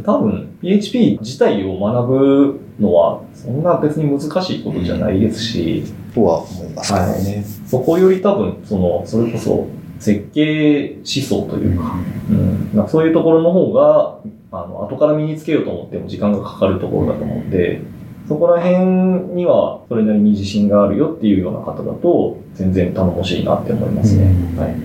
[0.00, 5.84] 多分 PHP 自体を学ぶのはそんな別に難しいことじゃないですし、
[6.14, 7.44] とは思いますね、はい。
[7.66, 9.68] そこより多分、その、それこそ
[9.98, 11.94] 設計思想というか、
[12.30, 14.18] うん、まあ、そういうところの方が、
[14.52, 17.82] あの、後から身につけようと思っても時間がかかるところだと思うんで、
[18.28, 24.34] そこら辺にはそれなりに自信があるよっていうような方だと、全然頼もしいなって思いますね。
[24.58, 24.76] はい。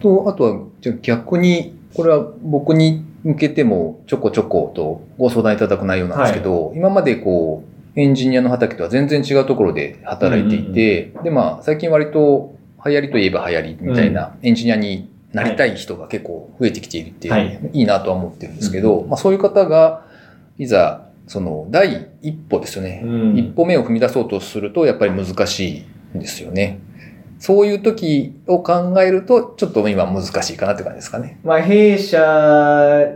[0.00, 7.64] と、あとは、じゃ逆に、これは僕に向けてもちょこちょことご相談いただく内容なんですけど、はい、今までこ
[7.96, 12.54] う、エンジニアの畑とは全然違うところで働いていて、で、まあ、最近割と
[12.84, 20.06] 流行りといえば流行りみたいなエンジニアになりたい人が結構増えてきているっていう、はい、いいなとは思ってるんですけど、まあそういう方が、
[20.56, 26.78] いざ、その、第一歩ですよね、うん、一歩目を踏み出そうとすると、やっぱり難しいんですよね。
[27.38, 31.38] そういう時を考えると、ちょっと今難しいかなって感じですかね。
[31.44, 32.18] まあ、弊社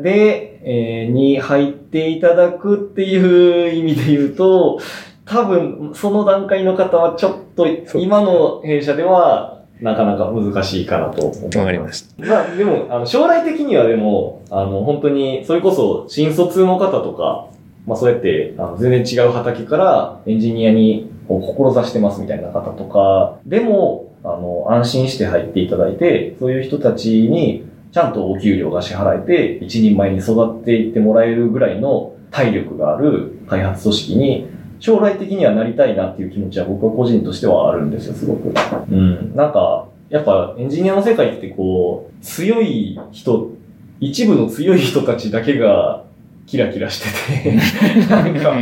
[0.02, 4.78] で、えー、に入っていただくっていう意味で言うと、
[5.24, 7.66] 多分、その段階の方はちょっと、
[7.98, 11.58] 今の弊社では、なかなか難しいかなと思います。
[11.58, 12.26] わかりました。
[12.26, 17.48] まあでも、あの、将来的にはでも、あの、本当に、それこそ新卒の方とか、
[17.86, 34.46] まあそうやって、あの全然違う畑からエンジニアに志してますみたいな方とか、でも、あの、安心して入っていただいて、そういう人たちに、ちゃんとお給料が支払えて、一人前に育っていってもらえるぐらいの体力がある開発組織に
[34.78, 38.54] 将来的にはなりたいなっていう気持ちは僕は個人としてはあるんですよ、すごく。
[38.90, 39.34] うん。
[39.36, 43.50] なんか、やっぱエンジニアの世界ってこう、強い人、
[44.00, 46.04] 一部の強い人たちだけが
[46.46, 47.56] キラキラしてて
[48.08, 48.56] なんか、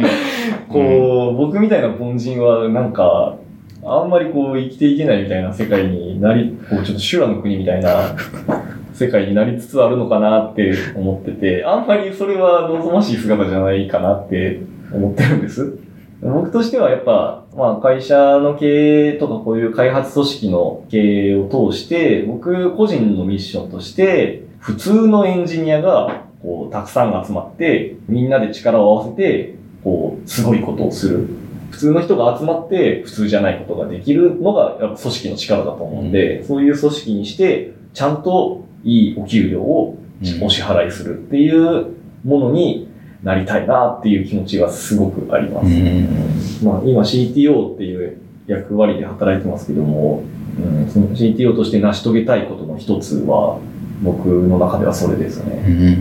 [0.68, 3.36] こう、僕みたいな凡人はなんか、
[3.84, 8.16] あんまりこう生きていけないみたいな世界になり、こうちょっと修羅の国みたいな
[8.92, 14.60] 世界になりつつあるのかなって思ってて、あんまりそれは望ましい姿じゃないかなって
[14.92, 15.78] 思ってるんです。
[16.20, 20.98] 僕としてはやっぱ、まあ会社の経営とかこういう開発組織の経
[21.30, 29.54] 営を通して、僕個人のミッションとして、普通のエンジニアがこうたくさん集まって、みんなで力を合わせて、
[29.84, 31.28] こう、すごいことをする。
[31.70, 39.98] 普通の人が集まって普通じゃないことができるのがやっぱ組織の力だと思うんで、うん、そういう組織にして、ちゃんといいお給料を
[40.42, 41.94] お支払いするっていう
[42.24, 42.88] ものに
[43.22, 46.64] なりたいなっていう気持ちがすごくあります。
[46.64, 50.22] まあ、今 CTO っていう役割で働いてますけども、
[50.58, 53.58] うん、その CTO として成し遂げたいことの一つは、
[54.02, 55.98] 僕の中ではそれですね。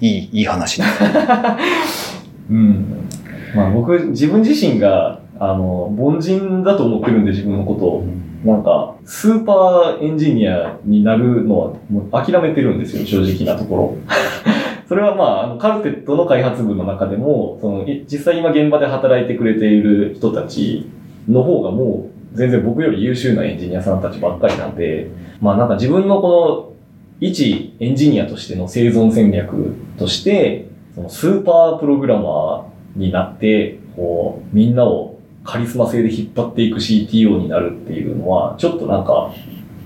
[0.00, 0.80] いい、いい話
[2.50, 3.05] うん。
[3.56, 8.06] まあ僕、自分自身が、あの、凡人だと思ってるんで、自分のことを。
[8.44, 13.96] なんか、スーパーエンジニアになるのはもう諦めてるんですよ、正直なところ。
[14.88, 20.88] それはまあ、あの、カルテットの開発部の中でも、その、実際今現場で働いてくれている人たち
[21.28, 26.76] の方がもう、全然僕より優秀なエンジニアさんたちばっかりなんで、まあなんか自分のこの、
[27.18, 32.62] 一エンジニアとしての生存戦略として、そのスーパープログラマー
[32.96, 39.32] になって、こう、みんなをカリスマ性で引っ張っていく CTO になるっていうのは、ちょっとなんか、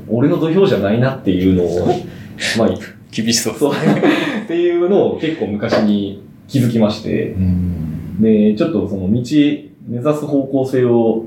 [0.08, 1.86] 俺の土俵じゃないなっていうのを、
[2.58, 2.68] まあ、
[3.12, 3.54] 厳しそう。
[3.54, 3.72] そう。
[3.74, 7.36] っていうのを結構昔に気づきまして、
[8.20, 9.22] で、ちょっとその道、
[9.88, 11.26] 目指す方向性を、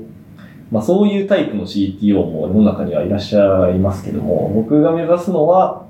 [0.70, 5.86] まあそういうタイプの CTO も世の中にはいらっしゃいますけども、僕が目指すのは、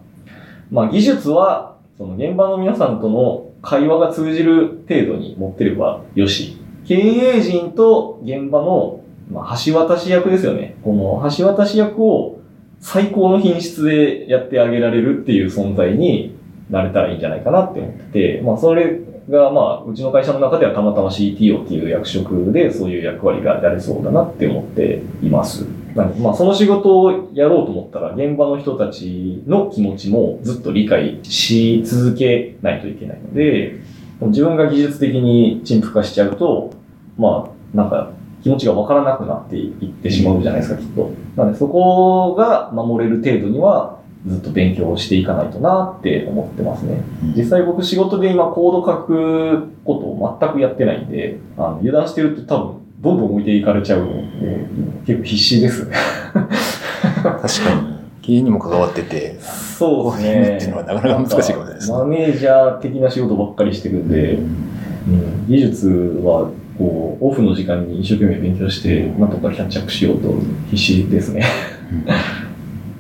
[0.70, 9.00] まあ技術は、その現場の皆さんとの会話が通じる程度に持ってればよし、経営陣と現場の、
[9.30, 10.76] まあ、橋渡し役ですよね。
[10.84, 12.40] この橋渡し役を
[12.80, 16.36] 最高の品質でやってあげられるっていう存在に
[16.68, 19.00] なれたらいいんじゃないかなって思ってて、まあそれ
[19.30, 25.66] がまあうちの会社の中ではたまたま CTO っていう役職でそういう役割がやれそうだなって思っています。
[25.95, 33.80] なまあその仕事をやろうと思ったら現場の人たちの気持ちもずっと理解し続けないといけないので、
[34.20, 36.72] 自分が技術的に陳腐化しちゃうと、
[37.16, 38.11] まあなんか
[38.42, 41.11] 気持ちがわからなくなっていってしまうじゃないですか、きっと。
[41.34, 47.03] なので、そこが守れる程度には、ずっと勉強していかないとなって思ってますね。
[47.36, 52.74] 実際僕仕事で今コード書くことを全くやってないんで、あの油断してると多分、
[53.05, 54.07] どんどん置いていかれちゃうの
[54.40, 54.66] で、
[55.07, 55.86] 結構必死です。
[55.86, 57.94] 確かに。
[58.22, 60.57] 経営にも関わってて、そうですね。
[60.57, 61.98] っていうのはなかなか難しいかもしれないですね。
[61.98, 65.88] マネージャー的な仕事ばっかりしてるんで、うん、技術
[66.24, 70.34] はこう、オフの時間に一生懸命勉強して、なんとかキャッチアップしようと
[70.70, 71.44] 必死ですね。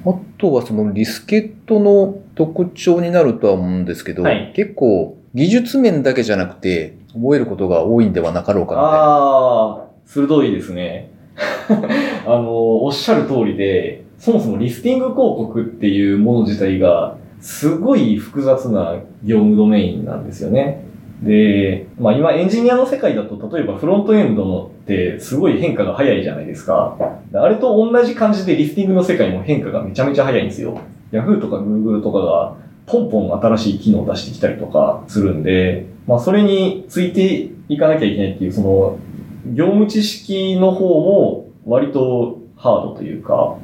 [0.04, 8.90] あとはそのリスケットの特徴になるとは思うんですけど、はい、結構技術面だけじゃなくて覚えることが多いんではなかろうかみたいな。
[8.90, 11.10] ああ、鋭いですね。
[12.26, 20.84] あの、おっしゃる通りで、そもそもリスティング広告っていうもの自体がすごい複雑な業務ドメインなんですよね。
[21.22, 26.96] で、まあ今エンジニアの世界だと、例えばフロントエンドのってすごい変化が早いじゃないですか。
[27.32, 30.78] あれと同じ感じでリスティングの世界も変化がめちゃめちゃ早いんですよ。
[31.12, 38.98] Yahoo とか Google とかがポンポン新しい機能を出してきたりとかするんで、まあそれについていかなきゃいけないっていう、その、
[39.46, 43.56] 業務知識の方も割とハードというか。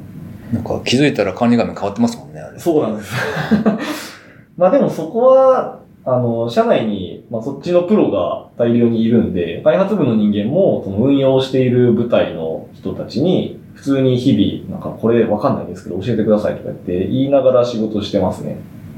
[0.53, 2.59] なんか気づいたら管理画面変わってますもんね、あれ。
[2.59, 3.13] そうなんです。
[4.57, 18.57] まあでもそこはあの、社内に、まあ、そっちのプロが大量にいるんで、開発部の人間も、その運用している部隊の人たちに、普通に日々、なんかこれわかんないんですけど教えてくださいとか言って言いながら仕事してますね。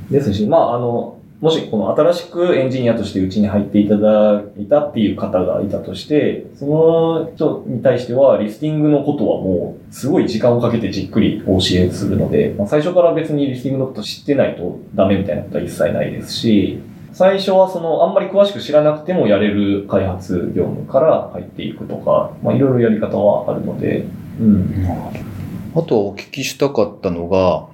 [0.09, 16.79] ですし、まあ、あの、もしこの新しくエンジニアとしてうちに入っていただいたっていう方がいたとして、その人に対してはリスティングのことはもうすごい時間をかけてじっくりお教えするので、まあ、最初から別にリスティングのこと知ってないとダメみたいなことは一切ないですし、
[17.11, 24.05] 最初はその、あんまり詳しく知らなくてもやれる開発業務から入っていくとか、まあいろいろやり方はあるので、
[24.39, 24.87] うん。
[25.75, 27.67] あとお聞きしたかったのが、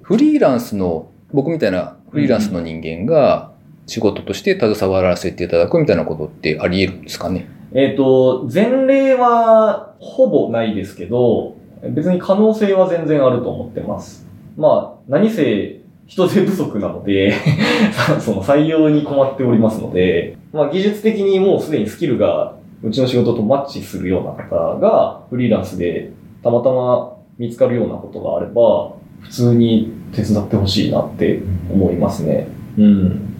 [0.00, 3.52] フリーランスの、僕みたいなフリーランスの人間が
[3.86, 7.48] 仕事として携わらせていただくみたいなことってあり得るんですかね？
[7.72, 11.56] えっ、ー、と、前例はほぼないですけど、
[11.90, 14.26] 別に可能性は全然あると思ってます。
[14.56, 17.34] まあ、何せ人手不足なので
[18.20, 26.12] その採用に困っておりますので、まあ技術的にもうすでにスキルがうちの仕事とマッチするような方がフリーランスで
[26.42, 28.92] たまたま見つかるようなことがあれば、
[29.22, 32.48] 普通に手伝ってほしいなって思いますね。
[32.78, 33.34] うん。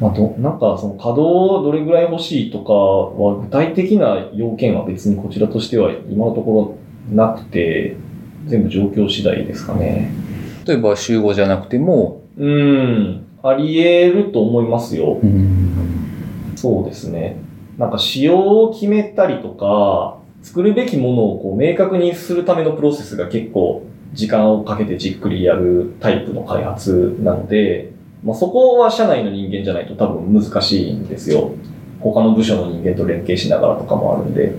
[0.00, 6.78] まあ、ど、なんかその稼働どれぐらい欲しいとかは具体的な要件は別にこちらとしては今のとこ
[7.10, 7.96] ろなくて、
[8.46, 10.10] 全部状況次第ですかね。
[10.66, 12.22] 例えば集合じゃなくても。
[12.36, 13.76] うん、あり
[14.10, 15.18] 得ると思いますよ。
[16.54, 17.36] そうですね。
[17.76, 27.92] なんか仕様を決めたりとか、作るべきものをこう明確にするためのプロセスが結構時間をかけてじっくりやるタイプの開発なので、
[28.24, 31.52] まあ、そこは社内の人間じゃないと多分難しいんですよ。
[32.00, 34.54] 他の部署の人間と連携しながらとかもあるんで。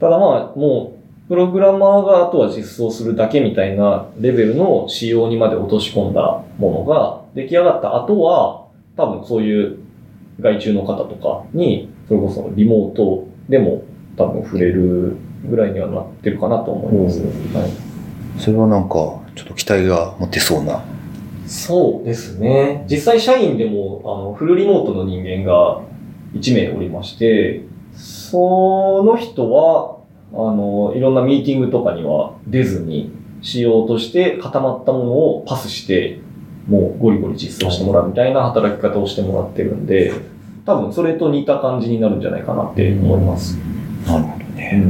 [0.00, 8.66] ただまあ、もうプログラマーがあとは実装するだけみたいなレベルの仕様にまで落とし込んだものが出来上がった後は、
[8.96, 9.78] 多分そういう
[10.40, 13.82] 外注の方とかに、それこそリモートでも
[14.16, 15.16] 多分触れる
[15.48, 17.20] ぐらいにはなってるかなと思います。
[17.20, 17.26] は
[17.66, 17.87] い、
[18.38, 18.94] それはなんか、
[19.34, 20.84] ちょっと期待が持てそうな。
[21.46, 22.84] そうですね。
[22.90, 25.80] 実際社員でも、あの、フルリモートの人間が
[26.34, 27.64] 1名おりまして、
[27.94, 29.98] その人は、
[30.32, 36.20] あの、いろんなミーティングとかには出ずに、仕様として固まったものをパスして、
[36.68, 40.12] もうゴリゴリ実装してもらうみたいな働き方をしてもらってるんで、
[40.66, 43.56] 多分それと似た感じになるんじゃないかなって思います。
[44.06, 44.82] なるほどね。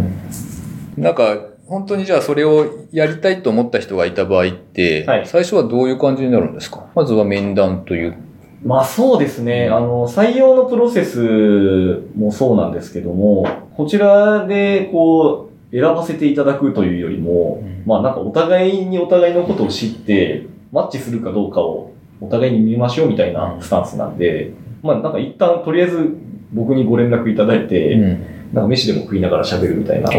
[0.97, 6.87] うん、なんか、本当にじゃあそれをやりたいと思った人がいた場合って、はい、最初はどういう感じになるんですか？
[6.95, 8.17] まずは面談という。
[8.65, 9.69] まあそうですね。
[9.69, 13.47] あの、採用のプロセスもそうなんですけども、
[13.77, 24.53] こちらでこう、選ばせていただくというよりも、うん、まあなんかお互いにお互いのことを知って、マッチするかどうかをお互いに見ましょうみたいなスタンスなんで、
[24.83, 26.17] まあなんか一旦とりあえず
[26.53, 28.11] 僕にご連絡いただいて、うん、
[28.55, 30.11] なんか飯でも食いながら喋るみたいな。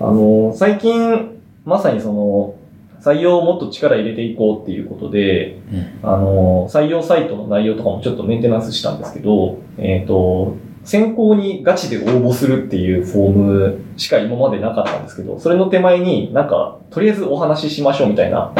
[0.00, 2.54] あの、最近、まさにその、
[3.00, 18.52] 採用をもっと力入れていこうっていうことで、うん、あの、採用サイトの内容とかもちょっとメンテナンスしたんですけど、えっ、ー、と、選考にガチで応募するっていうフォームしか今までなかったんですけど、それの手前になんか、とりあえずお話ししましょうみたいな、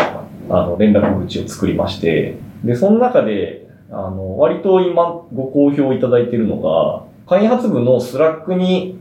[0.49, 8.99] あの、連絡口を作りまして、で、その中で、あの、割と今ご好評いただいているのが、開発部の Slack に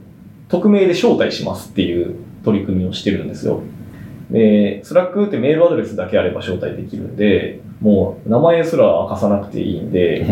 [0.50, 2.16] 匿名で招待しますっていう
[2.46, 3.62] 取り組みをしてるんですよ。
[4.32, 10.26] で、 Slack ってメールアドレスだけあれば招待できるんで、もう名前すら明かさなくていいんで、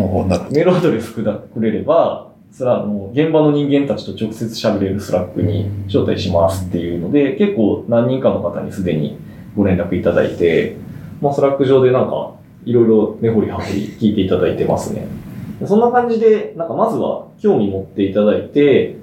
[0.52, 1.24] メールアドレスく
[1.60, 9.18] れれば、スラもう現場の人間たちと直接喋れる Slack に招待しますっていうので、結構何人かの方にすでに
[9.56, 10.76] ご連絡いただいて、
[11.20, 12.36] まあ、 Slack 上でなんか
[12.66, 15.08] いろいろ根掘り葉掘り聞いていただいてますね。
[15.66, 18.98] そんな感じで、なんかまずは興味持っていただいて、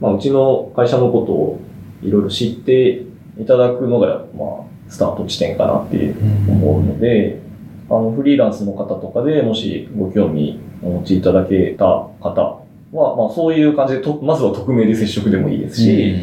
[0.00, 1.60] まあ、うちの会社のことを
[2.02, 3.02] いろいろ知って
[3.38, 6.14] いただくのが、まあ、スタート地点かなって
[6.48, 7.40] 思うので、
[7.88, 11.84] あの、フリーランスの方とかでもしご興味お持ちいただけた
[12.20, 12.60] 方
[12.92, 16.14] は、まあ、そういう感じでと、まずは匿名で接触でもいいですし、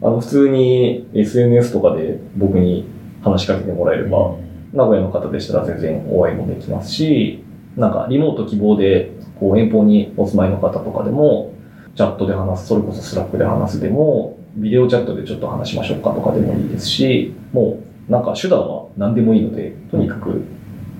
[0.00, 2.86] あの、普通に SNS とかで僕に
[3.22, 4.36] 話しかけてもらえれば、
[4.72, 7.44] 名古屋の方でしたら全然お会いもできますし、
[7.76, 11.52] なんかリモート希望で、こう遠方にお住まいの方とかでも、
[11.94, 20.42] チャットで話す、それこそ Slack で話すでも、ビデオチャットでちょっと話しましょうかとかでもいいですし、もうなんか手段は何でもいいので、とにかく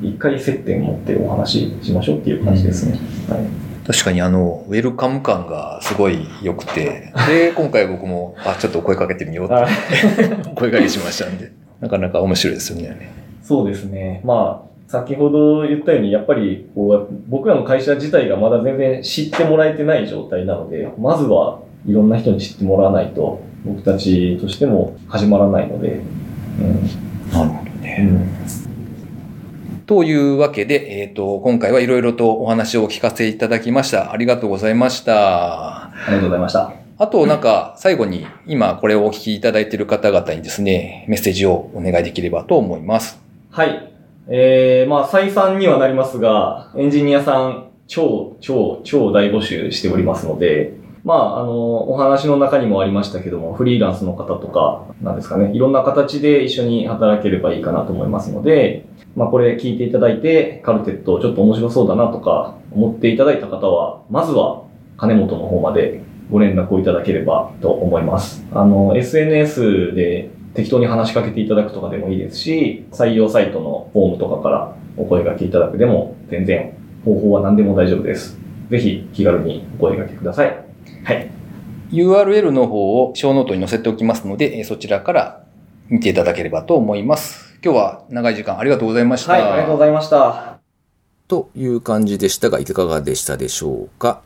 [0.03, 2.99] 一回接点持ってお話ししましょうっていう感じですね。
[3.29, 3.47] はい。
[3.87, 13.11] 確かにあの、ウェルカム感がすごい良くて、で、今回僕も、あ、ちょっと声かけてみようって 声かけしましたんで、なかなか面白いですよね。
[13.43, 14.21] そうですね。
[14.25, 26.01] まあ、先ほど言ったように、やっぱりこう、僕らの会社自体がまだ全然知ってもらえてない状態なので、まずはいろんな人に知ってもらわないと、僕たちとしても始まらないので。
[26.61, 27.97] うん、なるほどね。
[28.01, 28.63] うん
[29.85, 34.13] というわけで、えっ、ー、と、今回はいろいろとお話を聞かせていただきました。
[34.13, 35.89] ありがとうございました。
[35.89, 36.73] ありがとうございました。
[36.99, 43.21] あと、なんか、最後に、今これをお聞きいただいている方々にですね、メッセージをお願いできればと思います。
[43.51, 43.93] はい。
[44.29, 50.73] えー、まあ、再三にはなりますが、エンジニアさん、超、超、超大募集しておりますので、
[51.05, 58.87] まあ、あの、お話の中にもありましたけども、フリーランスの方とか、なんですかね、いろんな形で一緒に働ければいいかなと思いますので、
[59.17, 64.63] まあ、これ聞いていただいて、カルテットちょっと面白そうだなとか思っていただいた方は、まずは
[64.97, 68.47] 金本の方までご連絡をいただければと思います。
[68.53, 76.75] あの、SNS で適当に話しかけていただくとかでもいいですし、採用サイトのフォームとかからお声掛けいただくでも全然
[77.05, 78.39] 方法は何でも大丈夫です。
[78.71, 80.72] ぜひ気軽にお声掛けください。
[81.05, 81.31] はい。
[81.91, 85.45] URL の方をショーノートに載せておきますので、そちらから
[85.89, 87.59] 見ていただければと思います。
[87.65, 89.33] 今日は長い時間ありがとうございました。
[89.33, 90.59] はい、ありがとうございました。
[91.29, 94.23] という感じでしたが、いかがでしたでしょうか？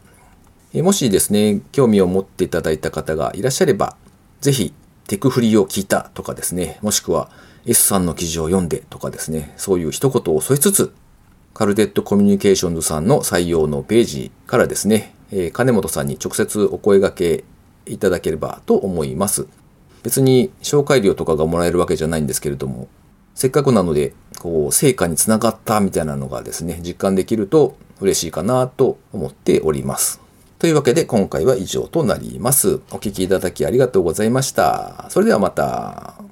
[0.74, 3.96] もしですね、興味を持っていただいた方がいらっしゃれば、
[4.42, 4.74] ぜひ
[5.06, 7.30] テクフリを聞いたとかですね、もしくは
[7.64, 10.92] S さんの記事を読んでとかですね、そういう一言を添えつつ、
[11.54, 17.44] カルデットコミュニケーションズさんの採用のページからですね、え、金本さんに直接お声掛け
[17.86, 19.46] いただければと思います。
[20.02, 22.88] 別に紹介料とかがもらえるわけじゃないんですけれども、
[23.34, 30.20] せっかくなので、こう、成果につながったみたいなのがですね、実感できると嬉しいかなと思っております。
[30.58, 32.80] というわけで今回は以上となります。
[32.90, 35.06] お聞きいただきありがとうございました。
[35.10, 36.25] それではまた。